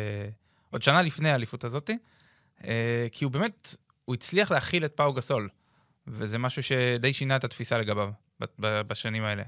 עוד 0.71 0.83
שנה 0.83 1.03
לפני 1.03 1.31
האליפות 1.31 1.65
הזאתי, 1.65 1.99
אה, 2.65 3.07
כי 3.13 3.25
הוא 3.25 3.33
באמת, 3.33 3.77
הוא 4.05 4.15
הצליח 4.15 4.51
להכיל 4.51 4.85
את 4.85 4.93
פאו 4.97 5.13
גסול, 5.13 5.49
וזה 6.07 6.39
משהו 6.39 6.63
שדי 6.63 7.13
שינה 7.13 7.37
את 7.37 7.45
התפיסה 7.45 7.79
לגביו 7.79 8.11
בשנים 8.59 9.25
האלה. 9.25 9.43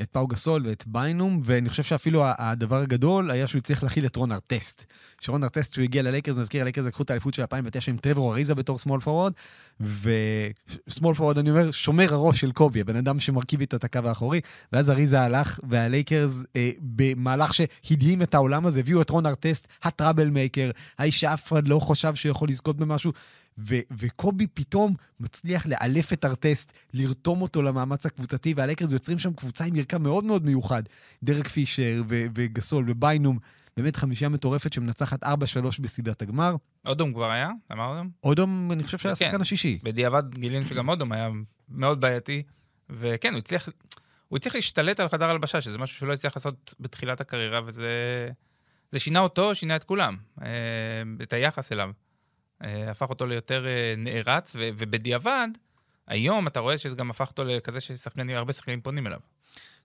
את 0.00 0.08
פאו 0.10 0.26
גסול 0.26 0.66
ואת 0.66 0.84
ביינום, 0.86 1.40
ואני 1.44 1.68
חושב 1.68 1.82
שאפילו 1.82 2.22
הדבר 2.24 2.76
הגדול 2.76 3.30
היה 3.30 3.46
שהוא 3.46 3.58
הצליח 3.58 3.82
להכיל 3.82 4.06
את 4.06 4.16
רון 4.16 4.32
ארטסט. 4.32 4.84
שרון 5.20 5.42
ארטסט, 5.42 5.72
כשהוא 5.72 5.82
הגיע 5.82 6.02
ללייקרס, 6.02 6.38
נזכיר, 6.38 6.60
הלייקרס 6.60 6.86
לקחו 6.86 7.02
את 7.02 7.10
האליפות 7.10 7.34
של 7.34 7.42
2009 7.42 7.90
עם 7.90 7.96
טרבור 7.96 8.32
אריזה 8.32 8.54
בתור 8.54 8.78
small 8.78 9.00
forward, 9.00 9.32
ו 9.80 10.02
small 10.02 11.14
forward, 11.14 11.38
אני 11.38 11.50
אומר, 11.50 11.70
שומר 11.70 12.14
הראש 12.14 12.40
של 12.40 12.52
קובי, 12.52 12.80
הבן 12.80 12.96
אדם 12.96 13.20
שמרכיב 13.20 13.60
איתו 13.60 13.76
את 13.76 13.84
הקו 13.84 14.00
האחורי, 14.04 14.40
ואז 14.72 14.90
אריזה 14.90 15.20
הלך, 15.20 15.60
והלייקרס, 15.68 16.44
אה, 16.56 16.70
במהלך 16.80 17.54
שהדהים 17.54 18.22
את 18.22 18.34
העולם 18.34 18.66
הזה, 18.66 18.80
הביאו 18.80 19.02
את 19.02 19.10
רון 19.10 19.26
ארטסט, 19.26 19.68
ה 19.82 19.88
trouble 19.88 20.30
maker, 20.30 20.70
האיש 20.98 21.20
שאף 21.20 21.52
אחד 21.52 21.68
לא 21.68 21.78
חשב 21.78 22.14
שיכול 22.14 22.48
לזכות 22.48 22.76
במשהו, 22.76 23.12
ו- 23.58 23.80
וקובי 23.98 24.46
פתאום 24.46 24.94
מצליח 25.20 25.66
לאלף 25.66 26.12
את 26.12 26.24
ארטסט, 26.24 26.72
לרתום 26.94 27.42
אותו 27.42 27.62
למאמץ 27.62 28.06
הקבוצתי, 28.06 28.54
והלייקרס 28.56 28.92
יוצרים 28.92 29.18
שם 29.18 29.32
קבוצה 29.32 29.64
עם 29.64 29.74
מרקם 29.74 30.02
מאוד 30.02 30.24
מאוד 30.24 30.44
מיוחד. 30.44 30.82
דרק 31.22 31.48
פישר 31.48 32.02
ו- 32.08 32.26
וגסול 32.34 32.84
וביינום, 32.88 33.38
באמת 33.76 33.96
חמישייה 33.96 34.28
מטורפת 34.28 34.72
שמנצחת 34.72 35.24
4-3 35.24 35.26
בסדרת 35.80 36.22
הגמר. 36.22 36.54
אודום 36.88 37.12
כבר 37.12 37.30
היה? 37.30 37.50
אמר 37.72 37.86
אודום? 37.86 38.10
אודום, 38.24 38.72
אני 38.72 38.84
חושב 38.84 38.98
שהיה 38.98 39.16
כן. 39.16 39.24
השחקן 39.24 39.40
השישי. 39.40 39.78
בדיעבד 39.82 40.34
גילינו 40.34 40.66
שגם 40.66 40.88
אודום 40.88 41.12
היה 41.12 41.28
מאוד 41.68 42.00
בעייתי, 42.00 42.42
וכן, 42.90 43.32
הוא 43.32 43.38
הצליח, 43.38 43.68
הוא 44.28 44.36
הצליח 44.36 44.54
להשתלט 44.54 45.00
על 45.00 45.08
חדר 45.08 45.30
הלבשה, 45.30 45.60
שזה 45.60 45.78
משהו 45.78 45.96
שהוא 45.96 46.08
לא 46.08 46.12
הצליח 46.12 46.36
לעשות 46.36 46.74
בתחילת 46.80 47.20
הקריירה, 47.20 47.60
וזה 47.66 47.88
זה 48.92 48.98
שינה 48.98 49.20
אותו, 49.20 49.54
שינה 49.54 49.76
את 49.76 49.84
כולם, 49.84 50.16
אה, 50.42 50.48
את 51.22 51.32
היחס 51.32 51.72
אליו. 51.72 51.90
אה, 52.64 52.90
הפך 52.90 53.10
אותו 53.10 53.26
ליותר 53.26 53.66
אה, 53.66 53.94
נערץ, 53.96 54.52
ו- 54.56 54.68
ובדיעבד, 54.78 55.48
היום 56.06 56.46
אתה 56.46 56.60
רואה 56.60 56.78
שזה 56.78 56.96
גם 56.96 57.10
הפך 57.10 57.28
אותו 57.30 57.44
לכזה 57.44 57.80
ששחקנים, 57.80 58.36
הרבה 58.36 58.52
שחקנים 58.52 58.80
פונים 58.80 59.06
אליו. 59.06 59.18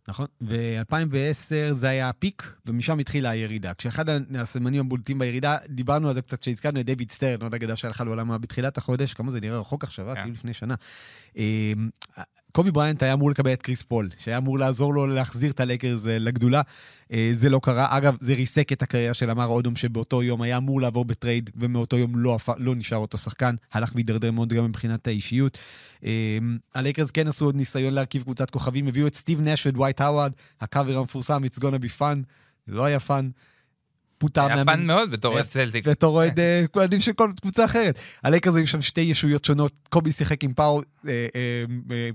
נכון. 0.07 0.25
ו-2010 0.41 1.73
זה 1.73 1.89
היה 1.89 2.09
ה 2.09 2.17
peak, 2.17 2.55
ומשם 2.65 2.99
התחילה 2.99 3.29
הירידה. 3.29 3.73
כשאחד 3.73 4.05
הסימנים 4.35 4.85
הבולטים 4.85 5.19
בירידה, 5.19 5.57
דיברנו 5.67 6.07
על 6.07 6.13
זה 6.13 6.21
קצת 6.21 6.41
כשהזכרנו 6.41 6.79
את 6.79 6.85
דיוויד 6.85 7.11
סטרן, 7.11 7.41
עוד 7.41 7.53
אגדה 7.53 7.75
שהלכה 7.75 8.03
לעולמה 8.03 8.37
בתחילת 8.37 8.77
החודש, 8.77 9.13
כמה 9.13 9.31
זה 9.31 9.39
נראה 9.41 9.59
רחוק 9.59 9.83
עכשיו, 9.83 10.09
אה? 10.09 10.15
כן. 10.15 10.21
כאילו 10.21 10.33
לפני 10.33 10.53
שנה. 10.53 10.75
קובי 12.55 12.71
בריינט 12.71 13.03
היה 13.03 13.13
אמור 13.13 13.31
לקבל 13.31 13.53
את 13.53 13.61
קריס 13.61 13.83
פול, 13.83 14.09
שהיה 14.17 14.37
אמור 14.37 14.59
לעזור 14.59 14.93
לו 14.93 15.07
להחזיר 15.07 15.51
את 15.51 15.59
הלייקרס 15.59 16.07
אה, 16.07 16.19
לגדולה. 16.19 16.61
אה, 17.13 17.29
זה 17.33 17.49
לא 17.49 17.59
קרה. 17.63 17.97
אגב, 17.97 18.17
זה 18.19 18.33
ריסק 18.33 18.71
את 18.71 18.81
הקריירה 18.81 19.13
של 19.13 19.31
למאר 19.31 19.45
אודום, 19.45 19.75
שבאותו 19.75 20.23
יום 20.23 20.41
היה 20.41 20.57
אמור 20.57 20.81
לעבור 20.81 21.05
בטרייד, 21.05 21.49
ומאותו 21.55 21.97
יום 21.97 22.15
לא, 22.15 22.37
לא 22.57 22.75
נשאר 22.75 22.97
אותו 22.97 23.17
שחקן. 23.17 23.55
הלך 23.73 23.91
והידרדר 23.95 24.31
מאוד 24.31 24.53
גם 24.53 24.65
מבחינת 24.65 25.07
האישיות. 25.07 25.57
אה, 26.05 26.37
הלייקרס 26.75 27.11
כן 27.11 27.27
עשו 27.27 27.45
עוד 27.45 27.55
ניסיון 27.55 27.93
להרכיב 27.93 28.23
קבוצת 28.23 28.49
כוכבים, 28.49 28.87
הביאו 28.87 29.07
את 29.07 29.15
סטיב 29.15 29.41
נש 29.41 29.65
ודווייט 29.65 30.01
האווארד, 30.01 30.31
הקאבר 30.61 30.97
המפורסם, 30.97 31.43
It's 31.43 31.59
gonna 31.59 31.79
be 31.83 31.99
fun, 31.99 32.17
לא 32.67 32.85
היה 32.85 32.99
fun. 32.99 33.29
פוטר 34.17 34.45
היה 34.51 34.65
fun 34.65 34.85
מאוד 34.85 35.11
בתור 35.11 35.35
היה- 35.35 35.43
סלטיק. 35.43 35.85
ואתה 35.87 36.05
רואה 36.05 36.27
את 36.27 36.39
אה, 36.39 36.65
אוהדים 36.75 37.01
של 37.01 37.13
כל 37.13 37.29
קבוצה 37.41 37.65
אחרת. 37.65 37.99
הלייקרס 38.23 38.55
היו 38.55 38.67
שם 38.67 38.81
שתי 38.81 39.01
ישויות 39.01 39.45
שונות, 39.45 39.71
קובי 39.89 40.11
שיחק 40.11 40.43
עם 40.43 40.53
פאו, 40.53 40.81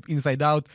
inside 0.09 0.42
out, 0.42 0.68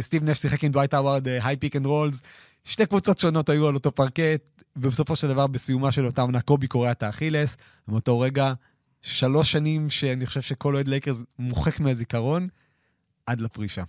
סטיב 0.00 0.24
נש 0.24 0.38
שיחק 0.38 0.64
עם 0.64 0.72
דווייט 0.72 0.94
האווארד, 0.94 1.28
high 1.28 1.56
pick 1.56 1.76
and 1.76 1.86
rolls. 1.86 2.22
שתי 2.64 2.86
קבוצות 2.86 3.18
שונות 3.20 3.48
היו 3.48 3.68
על 3.68 3.74
אותו 3.74 3.92
פרקט, 3.92 4.50
ובסופו 4.76 5.16
של 5.16 5.28
דבר, 5.28 5.46
בסיומה 5.46 5.92
של 5.92 6.06
אותה 6.06 6.22
עונה, 6.22 6.40
קובי 6.40 6.66
קורע 6.66 6.90
את 6.90 7.02
האכילס. 7.02 7.56
ומאותו 7.88 8.20
רגע, 8.20 8.52
שלוש 9.02 9.52
שנים 9.52 9.90
שאני 9.90 10.26
חושב 10.26 10.40
שכל 10.42 10.74
אוהד 10.74 10.88
לייקרס 10.88 11.24
מוחק 11.38 11.80
מהזיכרון, 11.80 12.48
עד 13.26 13.40
לפרישה. 13.40 13.82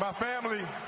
My 0.00 0.12
family, 0.20 0.87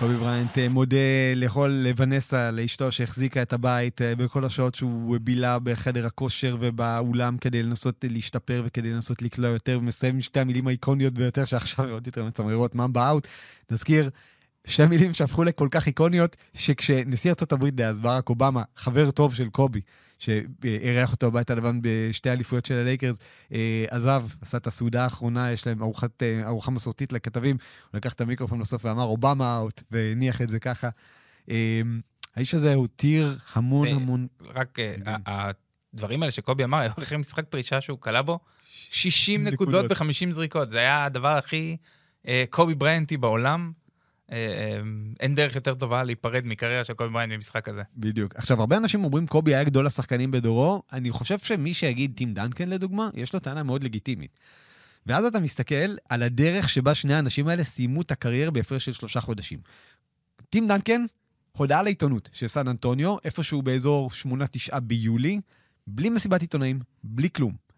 קובי 0.00 0.14
בריינט 0.16 0.58
אה, 0.58 0.68
מודה 0.68 0.96
לכל 1.36 1.82
לבנסה, 1.84 2.50
לאשתו 2.50 2.92
שהחזיקה 2.92 3.42
את 3.42 3.52
הבית 3.52 4.02
אה, 4.02 4.14
בכל 4.14 4.44
השעות 4.44 4.74
שהוא 4.74 5.18
בילה 5.22 5.58
בחדר 5.58 6.06
הכושר 6.06 6.56
ובאולם 6.60 7.38
כדי 7.38 7.62
לנסות 7.62 8.04
להשתפר 8.08 8.62
וכדי 8.66 8.92
לנסות 8.92 9.22
לקלוע 9.22 9.50
יותר, 9.50 9.78
ומסיים 9.82 10.14
עם 10.14 10.20
שתי 10.20 10.40
המילים 10.40 10.66
האיקוניות 10.66 11.14
ביותר 11.14 11.44
שעכשיו 11.44 11.90
עוד 11.90 12.06
יותר 12.06 12.24
מצמררות, 12.24 12.74
ממבה 12.74 13.08
אאוט. 13.08 13.26
נזכיר, 13.70 14.10
שתי 14.66 14.86
מילים 14.86 15.14
שהפכו 15.14 15.44
לכל 15.44 15.68
כך 15.70 15.86
איקוניות, 15.86 16.36
שכשנשיא 16.54 17.30
ארה"ב 17.30 17.68
דאז, 17.68 18.00
ברק 18.00 18.28
אובמה, 18.28 18.62
חבר 18.76 19.10
טוב 19.10 19.34
של 19.34 19.48
קובי, 19.48 19.80
שאירח 20.18 21.12
אותו 21.12 21.30
בבית 21.30 21.50
הלבן 21.50 21.78
בשתי 21.82 22.30
אליפויות 22.30 22.66
של 22.66 22.74
הלייקרס, 22.74 23.16
אה, 23.52 23.84
עזב, 23.90 24.24
עשה 24.40 24.58
את 24.58 24.66
הסעודה 24.66 25.04
האחרונה, 25.04 25.52
יש 25.52 25.66
להם 25.66 25.82
ארוחת, 25.82 26.22
אה, 26.22 26.46
ארוחה 26.46 26.70
מסורתית 26.70 27.12
לכתבים, 27.12 27.56
הוא 27.90 27.96
לקח 27.98 28.12
את 28.12 28.20
המיקרופון 28.20 28.58
בסוף 28.58 28.84
ואמר 28.84 29.02
אובמה 29.02 29.56
אאוט, 29.56 29.82
והניח 29.90 30.42
את 30.42 30.48
זה 30.48 30.60
ככה. 30.60 30.88
אה, 31.50 31.80
האיש 32.36 32.54
הזה 32.54 32.74
הותיר 32.74 33.38
המון 33.52 33.88
המון... 33.88 34.26
רק 34.54 34.68
כן. 34.74 35.00
הדברים 35.26 36.22
האלה 36.22 36.32
שקובי 36.32 36.64
אמר, 36.64 36.78
היו 36.78 36.92
אחרי 37.02 37.18
משחק 37.18 37.44
פרישה 37.48 37.80
שהוא 37.80 37.98
כלה 38.00 38.22
בו 38.22 38.38
60 38.70 39.44
נקודות. 39.44 39.84
נקודות 39.84 39.98
ב-50 39.98 40.32
זריקות. 40.32 40.70
זה 40.70 40.78
היה 40.78 41.04
הדבר 41.04 41.36
הכי 41.36 41.76
קובי 42.50 42.74
בריינטי 42.74 43.16
בעולם. 43.16 43.72
אה, 44.32 44.36
אה, 44.36 44.80
אין 45.20 45.34
דרך 45.34 45.54
יותר 45.54 45.74
טובה 45.74 46.02
להיפרד 46.02 46.46
מקריירה 46.46 46.84
של 46.84 46.92
קובי 46.92 47.10
בריינט 47.12 47.32
במשחק 47.32 47.68
הזה. 47.68 47.82
בדיוק. 47.96 48.36
עכשיו, 48.36 48.60
הרבה 48.60 48.76
אנשים 48.76 49.04
אומרים 49.04 49.26
קובי 49.26 49.54
היה 49.54 49.64
גדול 49.64 49.86
השחקנים 49.86 50.30
בדורו, 50.30 50.82
אני 50.92 51.10
חושב 51.10 51.38
שמי 51.38 51.74
שיגיד 51.74 52.12
טים 52.16 52.34
דנקן 52.34 52.68
לדוגמה, 52.68 53.10
יש 53.14 53.32
לו 53.32 53.40
טענה 53.40 53.62
מאוד 53.62 53.84
לגיטימית. 53.84 54.38
ואז 55.06 55.24
אתה 55.24 55.40
מסתכל 55.40 55.94
על 56.08 56.22
הדרך 56.22 56.68
שבה 56.68 56.94
שני 56.94 57.14
האנשים 57.14 57.48
האלה 57.48 57.64
סיימו 57.64 58.00
את 58.00 58.10
הקריירה 58.10 58.50
בהפרש 58.50 58.84
של 58.84 58.92
שלושה 58.92 59.20
חודשים. 59.20 59.58
טים 60.50 60.68
דנקן, 60.68 61.04
הודעה 61.52 61.82
לעיתונות 61.82 62.30
של 62.32 62.46
סן 62.46 62.68
אנטוניו, 62.68 63.16
איפשהו 63.24 63.62
באזור 63.62 64.10
8-9 64.70 64.80
ביולי, 64.80 65.40
בלי 65.86 66.10
מסיבת 66.10 66.40
עיתונאים, 66.40 66.80
בלי 67.04 67.30
כלום. 67.30 67.69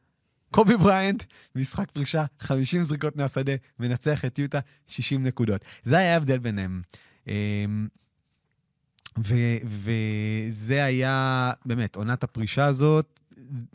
קובי 0.53 0.77
בריינט, 0.77 1.25
משחק 1.57 1.91
פרישה, 1.91 2.25
50 2.41 2.83
זריקות 2.83 3.17
מהשדה, 3.17 3.53
מנצח 3.79 4.25
את 4.25 4.39
יוטה, 4.39 4.61
60 4.87 5.27
נקודות. 5.27 5.65
זה 5.83 5.99
היה 5.99 6.13
ההבדל 6.13 6.39
ביניהם. 6.39 6.83
אמ, 7.27 7.89
וזה 9.65 10.85
היה, 10.85 11.53
באמת, 11.67 11.97
עונת 11.97 12.25
הפרישה 12.25 12.67
הזאת, 12.67 13.21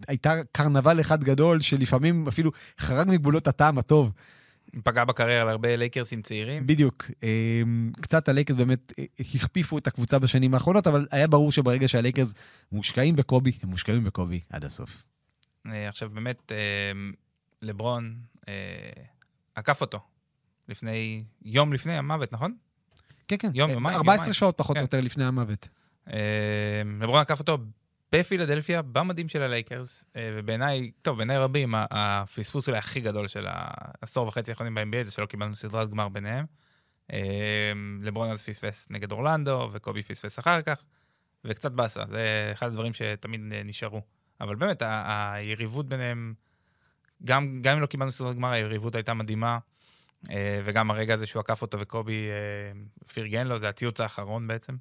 הייתה 0.08 0.34
קרנבל 0.52 1.02
אחד 1.02 1.24
גדול, 1.24 1.62
שלפעמים 1.62 2.28
אפילו 2.28 2.52
חרג 2.80 3.08
מגבולות 3.10 3.48
הטעם 3.48 3.78
הטוב. 3.78 4.12
פגע 4.84 5.06
בקריירה 5.06 5.44
להרבה 5.44 5.76
לייקרסים 5.76 6.22
צעירים. 6.22 6.68
בדיוק. 6.68 7.12
אמ, 7.24 7.92
קצת 8.02 8.30
הלייקרס 8.30 8.56
באמת 8.56 8.94
אה, 9.00 9.06
הכפיפו 9.36 9.78
את 9.78 9.88
הקבוצה 9.88 10.20
בשנים 10.20 10.54
האחרונות, 10.54 10.88
אבל 10.88 11.08
היה 11.12 11.28
ברור 11.28 11.52
שברגע 11.52 11.88
שהלייקרס 11.88 12.34
מושקעים 12.72 13.16
בקובי, 13.16 13.52
הם 13.64 13.70
מושקעים 13.70 14.04
בקובי 14.04 14.40
עד 14.50 14.66
הסוף. 14.66 15.04
אה, 15.74 15.90
עכשיו 15.90 16.10
באמת, 16.10 16.52
אה, 16.52 16.58
לברון 17.62 18.16
אה, 18.48 18.54
עקף 19.56 19.82
אותו 19.82 20.00
לפני, 20.68 21.24
יום 21.42 21.74
לפני 21.74 21.98
המוות, 21.98 22.34
נכון? 22.34 22.56
כן, 23.28 23.36
כן. 23.40 23.50
יום, 23.54 23.70
יומיים, 23.70 23.96
14 23.96 24.24
יומיים. 24.24 24.34
שעות 24.34 24.58
פחות 24.58 24.76
או 24.76 24.80
כן. 24.80 24.82
יותר 24.82 25.02
לפני 25.02 25.26
המוות. 25.26 25.68
לברון 27.02 27.22
עקף 27.22 27.40
אותו 27.40 27.58
בפילדלפיה, 28.12 28.82
במדים 28.82 29.30
של 29.30 29.42
הלייקרס, 29.42 30.06
ובעיניי, 30.18 30.92
טוב, 31.02 31.18
בעיניי 31.18 31.38
רבים, 31.38 31.74
הפספוס 31.76 32.68
אולי 32.68 32.78
הכי 32.78 33.00
גדול 33.00 33.28
של 33.28 33.46
העשור 33.50 34.28
וחצי 34.28 34.52
האחרונים 34.52 34.76
ב-NBA 34.76 35.04
זה 35.04 35.12
שלא 35.12 35.26
קיבלנו 35.26 35.56
סדרת 35.56 35.90
גמר 35.90 36.10
ביניהם. 36.10 36.46
לברון 38.02 38.32
אז 38.32 38.44
פספס 38.44 38.88
נגד 38.90 39.12
אורלנדו, 39.12 39.70
וקובי 39.74 40.04
פספס 40.04 40.40
אחר 40.40 40.62
כך, 40.62 40.84
וקצת 41.46 41.72
באסה, 41.72 42.04
זה 42.10 42.50
אחד 42.54 42.68
הדברים 42.68 42.94
שתמיד 42.94 43.42
נשארו. 43.66 44.02
אבל 44.42 44.56
באמת, 44.56 44.82
ה- 44.82 45.34
היריבות 45.34 45.88
ביניהם, 45.90 46.34
גם, 47.26 47.60
גם 47.62 47.76
אם 47.76 47.82
לא 47.82 47.86
קיבלנו 47.86 48.12
סדרת 48.12 48.36
גמר, 48.36 48.52
היריבות 48.52 48.96
הייתה 48.96 49.14
מדהימה. 49.14 49.58
אה, 50.30 50.62
וגם 50.66 50.92
הרגע 50.92 51.14
הזה 51.14 51.26
שהוא 51.26 51.40
עקף 51.40 51.62
אותו 51.62 51.80
וקובי 51.80 52.28
אה, 52.30 52.80
פרגן 53.14 53.48
לו, 53.48 53.60
זה 53.60 53.70
הציוץ 53.70 54.02
האחרון 54.02 54.48
בעצם. 54.48 54.76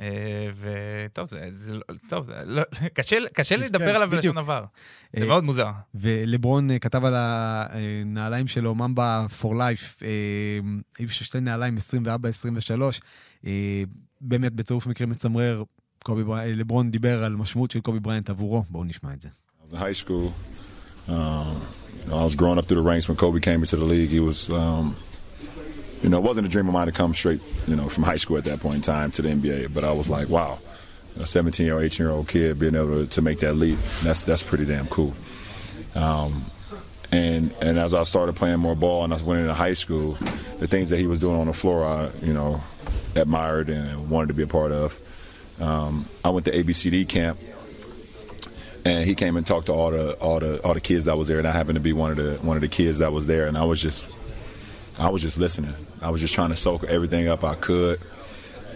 אה, 0.00 0.50
וטוב, 0.54 1.28
זה, 1.28 1.48
זה 1.54 1.74
לא, 1.74 1.82
טוב, 2.08 2.24
זה 2.24 2.32
לא, 2.44 2.62
קשה, 2.94 3.16
קשה 3.32 3.56
כן, 3.56 3.60
לדבר 3.62 3.96
עליו 3.96 4.08
בדיוק. 4.08 4.24
בלשון 4.24 4.38
עבר. 4.38 4.64
זה 5.12 5.26
מאוד 5.26 5.44
מוזר. 5.44 5.70
ולברון 5.94 6.78
כתב 6.78 7.04
על 7.04 7.14
הנעליים 7.16 8.46
שלו, 8.46 8.74
ממבה 8.74 9.26
for 9.40 9.52
life, 9.52 10.02
היו 10.98 11.08
שתי 11.08 11.40
נעליים 11.40 11.76
24-23, 11.76 12.10
אה, 13.46 13.82
באמת 14.20 14.52
בצירוף 14.52 14.86
מקרים 14.86 15.10
מצמרר, 15.10 15.62
קובי 16.03 16.23
ברי- 16.23 16.53
לברון 16.53 16.91
דיבר 16.91 17.23
על 17.23 17.35
משמעות 17.35 17.71
של 17.71 17.79
קובי 17.79 17.99
בריינט 17.99 18.29
עבורו, 18.29 18.63
בואו 18.69 18.83
נשמע 18.83 19.13
את 19.13 19.21
זה. 19.21 19.29
I 19.29 19.65
was 19.69 19.73
in 19.73 19.77
high 19.79 19.93
school. 20.03 20.33
Um, 21.07 21.61
you 22.03 22.09
know, 22.09 22.17
I 22.17 22.25
was 22.29 22.35
growing 22.35 22.57
up 22.57 22.65
through 22.67 22.81
the 22.81 22.87
ranks 22.91 23.07
when 23.07 23.17
Kobe 23.17 23.39
came 23.39 23.61
into 23.65 23.77
the 23.77 23.85
league. 23.93 24.09
He 24.09 24.19
was, 24.29 24.49
um, 24.49 24.85
you 26.03 26.09
know, 26.09 26.17
it 26.21 26.23
wasn't 26.31 26.45
a 26.45 26.49
dream 26.55 26.67
of 26.69 26.73
mine 26.73 26.87
to 26.91 26.91
come 27.01 27.13
straight, 27.13 27.41
you 27.69 27.75
know, 27.79 27.87
from 27.95 28.03
high 28.11 28.17
school 28.23 28.37
at 28.37 28.45
that 28.49 28.59
point 28.65 28.75
in 28.81 28.81
time 28.95 29.09
to 29.15 29.21
the 29.21 29.29
NBA. 29.39 29.59
But 29.75 29.83
I 29.85 29.93
was 29.99 30.07
like, 30.09 30.27
wow, 30.37 30.59
a 31.19 31.25
17 31.25 31.65
year 31.65 31.75
old, 31.75 31.83
18 31.83 32.05
year 32.05 32.13
old 32.15 32.27
kid 32.27 32.59
being 32.59 32.75
able 32.75 32.95
to, 33.01 33.07
to 33.15 33.21
make 33.21 33.39
that 33.39 33.53
leap, 33.63 33.79
that's 34.05 34.21
that's 34.23 34.43
pretty 34.43 34.65
damn 34.65 34.87
cool. 34.87 35.13
Um, 35.95 36.31
and 37.11 37.53
and 37.61 37.77
as 37.85 37.93
I 37.93 38.03
started 38.03 38.35
playing 38.35 38.59
more 38.59 38.75
ball 38.75 39.03
and 39.05 39.13
I 39.13 39.17
went 39.29 39.39
into 39.41 39.53
high 39.53 39.73
school, 39.83 40.17
the 40.59 40.67
things 40.67 40.89
that 40.91 40.99
he 41.03 41.07
was 41.13 41.19
doing 41.19 41.37
on 41.39 41.47
the 41.47 41.53
floor, 41.53 41.79
I 41.85 42.09
you 42.21 42.33
know 42.33 42.61
admired 43.15 43.69
and 43.69 44.09
wanted 44.09 44.27
to 44.29 44.33
be 44.33 44.43
a 44.43 44.47
part 44.47 44.71
of. 44.71 44.99
Um, 45.60 46.06
I 46.24 46.30
went 46.30 46.46
to 46.46 46.52
ABCD 46.52 47.08
camp 47.08 47.38
and 48.84 49.04
he 49.04 49.14
came 49.14 49.36
and 49.36 49.46
talked 49.46 49.66
to 49.66 49.72
all 49.72 49.90
the 49.90 50.14
all 50.14 50.40
the 50.40 50.62
all 50.62 50.74
the 50.74 50.80
kids 50.80 51.04
that 51.06 51.16
was 51.16 51.28
there, 51.28 51.38
and 51.38 51.46
I 51.46 51.52
happened 51.52 51.76
to 51.76 51.80
be 51.80 51.92
one 51.92 52.10
of 52.10 52.16
the 52.16 52.34
one 52.36 52.56
of 52.56 52.60
the 52.60 52.68
kids 52.68 52.98
that 52.98 53.12
was 53.12 53.26
there, 53.26 53.46
and 53.46 53.56
I 53.56 53.64
was 53.64 53.80
just 53.80 54.06
I 54.98 55.10
was 55.10 55.22
just 55.22 55.38
listening. 55.38 55.74
I 56.00 56.10
was 56.10 56.20
just 56.20 56.34
trying 56.34 56.50
to 56.50 56.56
soak 56.56 56.84
everything 56.84 57.28
up 57.28 57.44
I 57.44 57.54
could, 57.54 58.00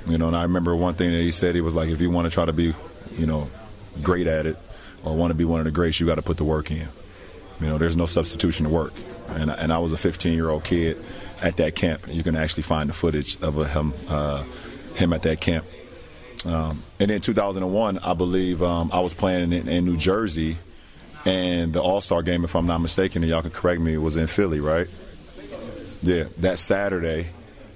you 0.07 0.19
know. 0.19 0.29
And 0.29 0.37
I 0.37 0.43
remember 0.43 0.75
one 0.77 0.95
thing 0.95 1.11
that 1.13 1.21
he 1.21 1.33
said. 1.33 1.55
He 1.55 1.61
was 1.61 1.75
like, 1.75 1.89
"If 1.89 2.01
you 2.01 2.11
want 2.11 2.27
to 2.27 2.31
try 2.31 2.45
to 2.45 2.53
be, 2.53 2.75
you 3.17 3.27
know, 3.27 3.49
great 4.03 4.27
at 4.27 4.47
it, 4.47 4.57
or 5.05 5.17
want 5.17 5.31
to 5.31 5.35
be 5.35 5.45
one 5.45 5.61
of 5.61 5.65
the 5.65 5.71
greats, 5.71 6.01
you 6.01 6.07
got 6.07 6.17
to 6.17 6.23
put 6.23 6.37
the 6.37 6.45
work 6.45 6.71
in. 6.71 6.89
You 7.61 7.69
know, 7.69 7.79
there's 7.79 7.97
no 7.97 8.07
substitution 8.07 8.67
to 8.67 8.71
work." 8.71 8.93
And 9.31 9.51
and 9.51 9.73
I 9.73 9.79
was 9.79 9.93
a 9.93 9.97
15 9.97 10.35
year 10.35 10.49
old 10.49 10.65
kid 10.65 11.03
at 11.43 11.57
that 11.57 11.75
camp. 11.75 12.07
You 12.09 12.23
can 12.23 12.37
actually 12.37 12.65
find 12.65 12.89
the 12.89 12.95
footage 12.95 13.41
of 13.41 13.59
uh, 13.59 13.65
him 13.65 13.95
uh, 14.09 14.45
him 14.95 15.13
at 15.13 15.23
that 15.23 15.41
camp. 15.41 15.65
Um, 16.45 16.83
and 16.99 17.11
in 17.11 17.21
2001, 17.21 17.99
I 17.99 18.15
believe 18.15 18.63
um, 18.63 18.91
I 18.93 19.01
was 19.01 19.15
playing 19.15 19.53
in, 19.53 19.69
in 19.69 19.85
New 19.85 19.97
Jersey, 19.97 20.59
and 21.25 21.73
the 21.73 21.81
All 21.81 22.01
Star 22.01 22.23
game, 22.23 22.45
if 22.45 22.57
I'm 22.57 22.67
not 22.67 22.79
mistaken, 22.79 23.23
and 23.23 23.31
y'all 23.31 23.43
can 23.43 23.51
correct 23.51 23.81
me, 23.81 23.97
was 23.97 24.17
in 24.17 24.27
Philly, 24.27 24.61
right? 24.61 24.89
Yeah, 26.03 26.25
that 26.39 26.59
Saturday, 26.59 27.29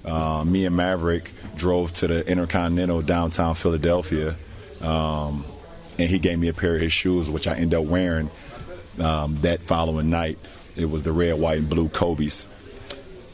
uh, 0.05 0.45
me 0.45 0.67
and 0.67 0.75
Maverick 0.75 1.31
drove 1.55 1.93
to 1.95 2.09
the 2.09 2.29
Intercontinental 2.29 3.03
downtown 3.03 3.55
Philadelphia, 3.55 4.35
um, 4.81 5.45
and 5.99 6.11
he 6.11 6.19
gave 6.19 6.39
me 6.39 6.49
a 6.49 6.53
pair 6.53 6.75
of 6.75 6.81
his 6.81 6.93
shoes, 6.93 7.31
which 7.31 7.47
I 7.47 7.55
ended 7.55 7.79
up 7.79 7.85
wearing 7.85 8.31
um, 9.01 9.39
that 9.43 9.61
following 9.61 10.11
night. 10.11 10.39
It 10.75 10.91
was 10.91 11.05
the 11.05 11.13
red, 11.13 11.39
white, 11.39 11.59
and 11.59 11.69
blue 11.71 11.89
Kobe's. 11.89 12.49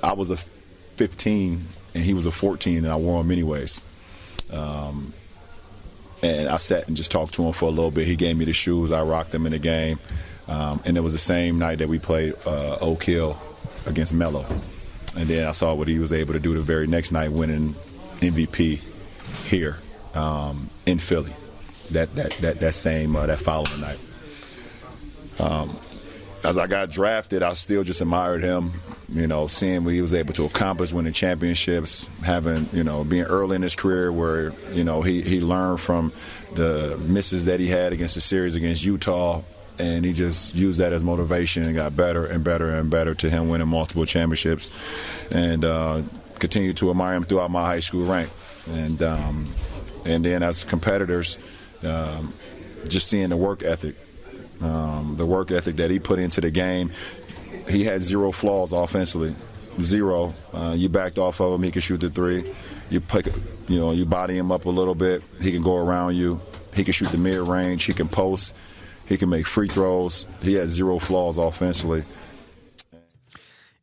I 0.02 0.12
was 0.12 0.30
a 0.30 0.36
15 0.36 1.66
and 1.94 2.04
he 2.04 2.14
was 2.14 2.26
a 2.26 2.30
14, 2.30 2.78
and 2.78 2.88
I 2.88 2.96
wore 2.96 3.22
them 3.22 3.30
anyways. 3.30 3.80
Um, 4.50 5.12
and 6.22 6.48
I 6.48 6.56
sat 6.58 6.86
and 6.88 6.96
just 6.96 7.10
talked 7.10 7.34
to 7.34 7.44
him 7.44 7.52
for 7.52 7.66
a 7.66 7.70
little 7.70 7.90
bit. 7.90 8.06
He 8.06 8.16
gave 8.16 8.36
me 8.36 8.44
the 8.44 8.52
shoes. 8.52 8.92
I 8.92 9.02
rocked 9.02 9.32
them 9.32 9.46
in 9.46 9.52
the 9.52 9.58
game. 9.58 9.98
Um, 10.48 10.80
and 10.84 10.96
it 10.96 11.00
was 11.00 11.12
the 11.12 11.18
same 11.18 11.58
night 11.58 11.78
that 11.78 11.88
we 11.88 11.98
played 11.98 12.34
uh, 12.46 12.78
Oak 12.80 13.04
Hill 13.04 13.38
against 13.86 14.14
Mello. 14.14 14.44
And 15.16 15.28
then 15.28 15.46
I 15.46 15.52
saw 15.52 15.74
what 15.74 15.88
he 15.88 15.98
was 15.98 16.12
able 16.12 16.32
to 16.32 16.40
do 16.40 16.54
the 16.54 16.60
very 16.60 16.86
next 16.86 17.12
night, 17.12 17.32
winning 17.32 17.74
MVP 18.20 18.80
here 19.46 19.78
um, 20.14 20.70
in 20.86 20.98
Philly. 20.98 21.32
That 21.90 22.14
that 22.14 22.30
that 22.40 22.60
that 22.60 22.74
same 22.74 23.14
uh, 23.16 23.26
that 23.26 23.38
following 23.38 23.80
night. 23.80 23.98
Um, 25.38 25.76
as 26.44 26.58
I 26.58 26.66
got 26.66 26.90
drafted, 26.90 27.42
I 27.42 27.54
still 27.54 27.84
just 27.84 28.00
admired 28.00 28.42
him. 28.42 28.72
You 29.08 29.26
know, 29.26 29.46
seeing 29.46 29.84
what 29.84 29.94
he 29.94 30.00
was 30.00 30.14
able 30.14 30.32
to 30.34 30.44
accomplish, 30.44 30.92
winning 30.92 31.12
championships, 31.12 32.08
having 32.24 32.68
you 32.72 32.82
know, 32.82 33.04
being 33.04 33.24
early 33.24 33.56
in 33.56 33.62
his 33.62 33.76
career 33.76 34.10
where 34.10 34.52
you 34.72 34.84
know 34.84 35.02
he 35.02 35.20
he 35.22 35.40
learned 35.40 35.80
from 35.80 36.12
the 36.54 36.98
misses 37.06 37.44
that 37.44 37.60
he 37.60 37.68
had 37.68 37.92
against 37.92 38.14
the 38.14 38.20
series 38.20 38.54
against 38.54 38.84
Utah, 38.84 39.42
and 39.78 40.04
he 40.04 40.12
just 40.12 40.54
used 40.54 40.80
that 40.80 40.92
as 40.92 41.04
motivation 41.04 41.62
and 41.64 41.74
got 41.74 41.94
better 41.94 42.24
and 42.24 42.42
better 42.42 42.70
and 42.70 42.90
better 42.90 43.14
to 43.14 43.28
him 43.28 43.48
winning 43.48 43.68
multiple 43.68 44.06
championships, 44.06 44.70
and 45.32 45.64
uh, 45.64 46.02
continued 46.38 46.76
to 46.78 46.90
admire 46.90 47.14
him 47.14 47.24
throughout 47.24 47.50
my 47.50 47.66
high 47.66 47.80
school 47.80 48.06
rank, 48.06 48.30
and 48.70 49.02
um, 49.02 49.44
and 50.06 50.24
then 50.24 50.42
as 50.42 50.64
competitors, 50.64 51.36
um, 51.84 52.32
just 52.88 53.08
seeing 53.08 53.28
the 53.28 53.36
work 53.36 53.62
ethic, 53.62 53.94
um, 54.61 55.15
the 55.17 55.25
work 55.25 55.51
ethic 55.51 55.75
that 55.77 55.89
he 55.91 55.99
put 55.99 56.19
into 56.19 56.41
the 56.41 56.51
game. 56.51 56.91
He 57.69 57.83
had 57.83 58.01
zero 58.01 58.31
flaws 58.31 58.71
offensively, 58.71 59.35
zero. 59.81 60.33
Uh, 60.53 60.73
you 60.77 60.89
backed 60.89 61.17
off 61.17 61.41
of 61.41 61.53
him, 61.53 61.63
he 61.63 61.71
could 61.71 61.83
shoot 61.83 61.99
the 61.99 62.09
three. 62.09 62.43
You 62.89 63.01
pick, 63.01 63.27
you 63.67 63.79
know, 63.79 63.91
you 63.91 64.05
body 64.05 64.37
him 64.37 64.51
up 64.51 64.65
a 64.65 64.69
little 64.69 64.95
bit. 64.95 65.21
He 65.41 65.51
can 65.51 65.61
go 65.61 65.75
around 65.75 66.15
you. 66.15 66.39
He 66.73 66.83
can 66.83 66.93
shoot 66.93 67.09
the 67.09 67.17
mid 67.17 67.39
range. 67.39 67.83
He 67.83 67.93
can 67.93 68.07
post. 68.07 68.53
He 69.09 69.17
can 69.17 69.29
make 69.29 69.45
free 69.47 69.67
throws. 69.67 70.25
He 70.41 70.53
had 70.53 70.69
zero 70.69 70.99
flaws 70.99 71.37
offensively. 71.37 72.03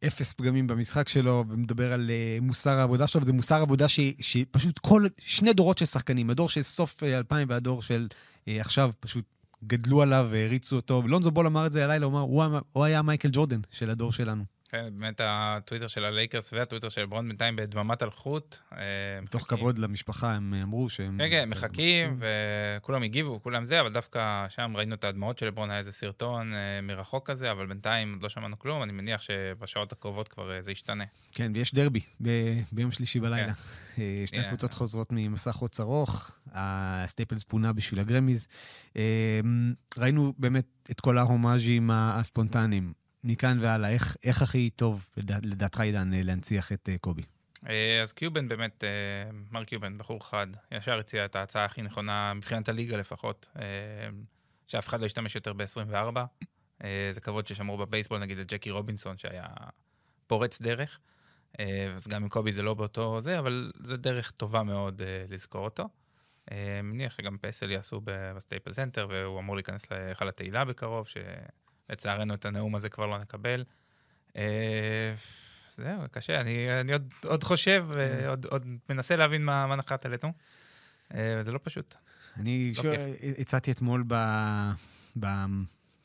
אפס 0.07 0.33
פגמים 0.33 0.67
במשחק 0.67 1.09
שלו, 1.09 1.45
ומדבר 1.49 1.93
על 1.93 2.11
אה, 2.11 2.39
מוסר 2.41 2.71
העבודה 2.71 3.07
שלו, 3.07 3.23
וזה 3.23 3.33
מוסר 3.33 3.55
עבודה 3.55 3.89
ש, 3.89 4.01
שפשוט 4.21 4.79
כל, 4.79 5.07
שני 5.19 5.53
דורות 5.53 5.79
של 5.79 5.87
שחקנים, 5.87 6.31
הדור 6.31 6.49
של 6.49 6.63
סוף 6.63 7.03
אה, 7.03 7.19
2000 7.19 7.49
והדור 7.51 7.83
של 7.83 8.07
אה, 8.49 8.61
עכשיו, 8.61 8.91
פשוט 9.01 9.25
גדלו 9.64 10.02
עליו 10.02 10.28
והריצו 10.32 10.76
אותו. 10.76 11.02
לונזו 11.08 11.32
בול 11.32 11.48
אמר 11.48 11.66
את 11.66 11.72
זה 11.72 11.84
הלילה, 11.84 12.06
הוא 12.06 12.44
אמר, 12.44 12.60
הוא 12.72 12.84
היה 12.84 13.02
מייקל 13.02 13.30
ג'ורדן 13.32 13.60
של 13.72 13.90
הדור 13.90 14.12
שלנו. 14.12 14.44
כן, 14.72 14.90
באמת 14.94 15.22
הטוויטר 15.24 15.88
של 15.88 16.06
הלייקרס 16.06 16.54
והטוויטר 16.54 16.90
של 16.90 17.06
ברון 17.06 17.28
בינתיים 17.28 17.56
בדממת 17.56 18.04
אלחוט. 18.04 18.58
אה, 18.74 18.78
מתוך 19.22 19.42
מחכים. 19.42 19.58
כבוד 19.58 19.78
למשפחה, 19.78 20.32
הם 20.34 20.54
אמרו 20.54 20.90
שהם... 20.90 21.18
כן, 21.18 21.30
כן, 21.30 21.50
מחכים, 21.50 22.20
וכולם 22.20 23.04
הגיבו, 23.04 23.40
כולם 23.44 23.66
זה, 23.66 23.82
אבל 23.82 23.94
דווקא 23.94 24.46
שם 24.50 24.74
ראינו 24.76 24.96
את 24.96 25.04
הדמעות 25.04 25.38
של 25.38 25.46
לברון, 25.46 25.70
היה 25.70 25.80
איזה 25.80 25.92
סרטון 25.92 26.54
אה, 26.54 26.82
מרחוק 26.82 27.30
כזה, 27.30 27.52
אבל 27.52 27.66
בינתיים 27.66 28.14
עוד 28.14 28.24
לא 28.24 28.30
שמענו 28.30 28.60
כלום, 28.60 28.84
אני 28.84 28.92
מניח 28.92 29.22
שבשעות 29.22 29.92
הקרובות 29.92 30.28
כבר 30.28 30.56
אה, 30.56 30.62
זה 30.62 30.72
ישתנה. 30.72 31.04
כן, 31.32 31.52
ויש 31.56 31.74
דרבי 31.74 32.02
ב- 32.22 32.62
ביום 32.72 32.92
שלישי 32.92 33.20
בלילה. 33.20 33.54
אה, 34.00 34.24
שני 34.26 34.40
Yeah. 34.40 34.44
קבוצות 34.48 34.74
חוזרות 34.74 35.08
ממסע 35.12 35.52
חוץ 35.52 35.80
ארוך, 35.80 36.38
הסטייפלס 36.52 37.44
פונה 37.44 37.74
בשביל 37.74 38.00
הגרמיז. 38.00 38.48
ראינו 39.98 40.34
באמת 40.38 40.66
את 40.92 41.00
כל 41.00 41.18
ההומאז'ים 41.18 41.90
הספונטניים. 41.94 42.99
מכאן 43.24 43.58
והלאה, 43.62 43.90
איך, 43.90 44.18
איך 44.24 44.42
הכי 44.42 44.70
טוב, 44.70 45.10
לדע- 45.18 45.40
לדעתך, 45.44 45.80
עידן, 45.80 46.14
אה, 46.14 46.22
להנציח 46.24 46.72
את 46.72 46.90
אה, 46.90 46.98
קובי? 46.98 47.24
אה, 47.70 48.02
אז 48.02 48.14
קיובן 48.14 48.48
באמת, 48.48 48.84
מארק 49.52 49.64
קיובן, 49.64 49.98
בחור 49.98 50.30
חד, 50.30 50.48
ישר 50.72 51.00
הציע 51.00 51.26
את 51.26 51.36
ההצעה 51.36 51.66
הכי 51.66 51.82
נכונה 51.82 52.34
מבחינת 52.34 52.70
הליגה 52.70 52.98
לפחות, 52.98 53.50
שאף 54.68 54.88
אחד 54.88 55.02
לא 55.02 55.06
ישתמש 55.06 55.36
יותר 55.36 55.54
ב-24. 55.54 56.18
אה, 56.84 57.10
זה 57.12 57.22
כבוד 57.22 57.48
ששמרו 57.48 57.78
בבייסבול, 57.78 58.20
נגיד, 58.20 58.38
לג'קי 58.38 58.72
רובינסון, 58.72 59.18
שהיה 59.18 59.46
פורץ 60.28 60.62
דרך. 60.62 61.00
אז 61.96 62.08
גם 62.08 62.24
עם 62.24 62.30
קובי 62.30 62.52
זה 62.52 62.62
לא 62.62 62.74
באותו 62.74 63.22
זה, 63.22 63.40
אבל 63.40 63.72
זה 63.84 63.98
דרך 63.98 64.32
טובה 64.32 64.64
מאוד 64.64 65.02
לזכור 65.30 65.66
אותו. 65.66 65.90
מניח 66.84 67.16
שגם 67.18 67.38
פסל 67.42 67.72
יעשו 67.72 68.02
בסטייפל 68.04 68.74
סנטר, 68.74 69.08
והוא 69.10 69.40
אמור 69.40 69.56
להיכנס 69.56 69.92
להיכל 69.92 70.28
התהילה 70.28 70.66
בקרוב, 70.66 71.08
שלצערנו 71.90 72.34
את 72.34 72.46
הנאום 72.46 72.76
הזה 72.76 72.90
כבר 72.90 73.06
לא 73.06 73.20
נקבל. 73.20 73.64
אה, 74.38 75.14
זהו, 75.78 76.02
קשה, 76.12 76.42
אני, 76.42 76.80
אני 76.82 76.94
עוד, 76.94 77.14
עוד 77.26 77.44
חושב, 77.44 77.86
ועוד 77.90 78.46
עוד 78.46 78.68
מנסה 78.90 79.16
להבין 79.16 79.46
מה, 79.46 79.68
מה 79.68 79.76
נחת 79.76 80.06
עלינו. 80.06 80.34
אה, 81.14 81.36
וזה 81.40 81.52
לא 81.52 81.60
פשוט. 81.64 81.96
אני 82.38 82.74
לא 82.84 82.92
הצעתי 83.38 83.72
אתמול 83.72 84.04
ב... 84.08 84.16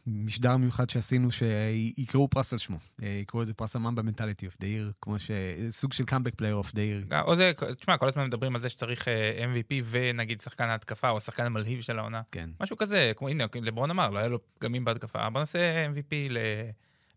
במשדר 0.06 0.50
המיוחד 0.50 0.90
שעשינו, 0.90 1.28
שיקראו 1.30 2.28
פרס 2.30 2.52
על 2.52 2.58
שמו. 2.58 2.78
אה, 3.02 3.08
יקראו 3.08 3.42
לזה 3.42 3.54
פרס 3.54 3.76
ה 3.76 3.81
mamba 3.81 4.02
mentality 4.02 4.46
of 4.46 4.56
the 4.60 4.66
year, 4.66 4.92
כמו 5.00 5.18
ש... 5.18 5.30
סוג 5.68 5.92
של 5.92 6.04
comeback 6.04 6.34
player 6.34 6.54
of 6.54 6.74
the 6.74 6.82
year. 6.82 7.04
גם- 7.08 7.22
או 7.24 7.36
זה, 7.36 7.52
תשמע, 7.80 7.96
כל 7.98 8.08
הזמן 8.08 8.26
מדברים 8.26 8.54
על 8.54 8.60
זה 8.60 8.68
שצריך 8.70 9.08
אה, 9.08 9.44
MVP 9.44 9.74
ונגיד 9.90 10.40
שחקן 10.40 10.64
ההתקפה, 10.64 11.10
או 11.10 11.16
השחקן 11.16 11.46
המלהיב 11.46 11.80
של 11.80 11.98
העונה. 11.98 12.22
כן. 12.32 12.50
משהו 12.60 12.76
כזה, 12.76 13.12
כמו, 13.16 13.28
הנה, 13.28 13.44
לברון 13.62 13.90
אמר, 13.90 14.10
לא 14.10 14.18
היה 14.18 14.28
לו 14.28 14.38
פגמים 14.58 14.84
בהתקפה, 14.84 15.30
בוא 15.30 15.40
נעשה 15.40 15.86
MVP 15.86 16.28
ל... 16.30 16.38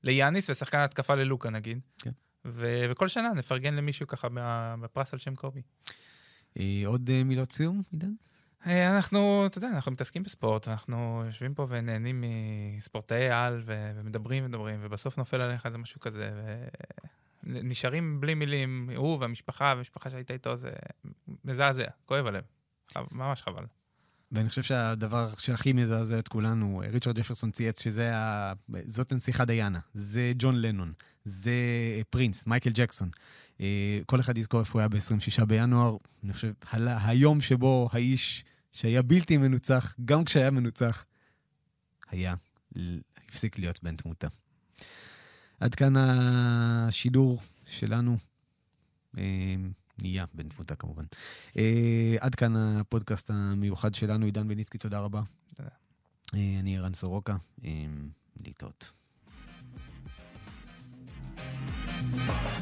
ליאניס 0.04 0.50
ושחקן 0.50 0.78
ההתקפה 0.78 1.16
ללוקה 1.16 1.50
נגיד. 1.50 1.80
כן. 2.00 2.12
ו- 2.46 2.86
וכל 2.92 3.08
שנה 3.08 3.30
נפרגן 3.36 3.74
למישהו 3.74 4.08
ככה 4.08 4.28
בפרס 4.82 5.14
על 5.14 5.20
שם 5.20 5.36
קובי. 5.36 5.62
אה, 6.60 6.82
עוד 6.86 7.10
מילות 7.26 7.52
סיום, 7.52 7.82
עידן? 7.92 8.12
אה, 8.66 8.96
אנחנו, 8.96 9.46
אתה 9.46 9.58
יודע, 9.58 9.70
אנחנו 9.70 9.92
מתעסקים 9.92 10.24
בספורט, 10.24 10.68
אנחנו 10.68 11.24
יושבים 11.26 11.54
פה 11.54 11.66
ונהנים 11.70 12.24
מספורטאי 12.78 13.30
על 13.30 13.62
ו- 13.66 13.92
ומדברים 13.96 14.44
ומדברים, 14.44 14.80
ובסוף 14.82 15.18
נופל 15.18 15.42
עליך 15.42 15.66
איזה 15.66 15.78
משהו 15.78 16.00
כזה, 16.00 16.32
ונשארים 17.44 18.22
בלי 18.22 18.34
מילים, 18.34 18.90
הוא 18.96 19.18
והמשפחה, 19.20 19.74
והמשפחה 19.76 20.10
שהייתה 20.10 20.34
איתו, 20.34 20.56
זה 20.56 20.72
מזעזע, 21.46 21.88
כואב 22.06 22.26
הלב. 22.26 22.44
ממש 23.12 23.42
חבל. 23.42 23.64
ואני 24.32 24.50
חושב 24.50 24.64
שהדבר 24.64 25.30
שהכי 25.38 25.74
מזעזע 25.74 26.20
את 26.20 26.28
כולנו, 26.28 26.82
ריצ'רד 26.92 27.20
ג'פרסון 27.20 27.52
צייץ 27.52 27.84
שזה 27.84 28.16
ה... 28.16 28.54
זאת 28.86 29.12
הנסיכה 29.12 29.46
דיאנה, 29.46 29.80
זה 29.94 30.32
ג'ון 30.38 30.56
לנון, 30.62 30.94
זה 31.24 31.52
פרינס, 32.10 32.48
מייקל 32.48 32.70
ג'קסון. 32.74 33.10
אה, 33.62 34.00
כל 34.06 34.20
אחד 34.20 34.38
יזכור 34.38 34.60
איפה 34.60 34.74
הוא 34.74 34.80
היה 34.80 34.88
ב-26 34.88 35.46
בינואר. 35.46 35.98
אני 36.24 36.34
חושב, 36.34 36.54
היום 36.72 37.42
שבו 37.42 37.90
האיש 37.92 38.44
שהיה 38.74 39.02
בלתי 39.02 39.38
מנוצח, 39.38 39.96
גם 40.06 40.24
כשהיה 40.24 40.52
מנוצח, 40.52 41.06
היה, 42.10 42.36
הפסיק 43.28 43.60
להיות 43.60 43.84
בן 43.84 43.96
תמותה. 43.96 44.28
עד 45.60 45.76
כאן 45.76 45.94
השידור 45.98 47.40
שלנו. 47.66 48.18
אה, 49.18 49.56
נהיה 50.02 50.26
בן 50.34 50.50
תמותה 50.50 50.76
כמובן. 50.76 51.04
אה, 51.58 52.16
עד 52.20 52.36
כאן 52.36 52.56
הפודקאסט 52.56 53.32
המיוחד 53.34 53.94
שלנו. 53.94 54.26
עידן 54.26 54.48
בניצקי, 54.48 54.78
תודה 54.78 55.00
רבה. 55.00 55.22
תודה. 55.56 55.70
אני 56.34 56.78
ערן 56.78 56.94
סורוקה, 56.94 57.36
להתראות. 58.46 58.92
Thank 62.18 62.57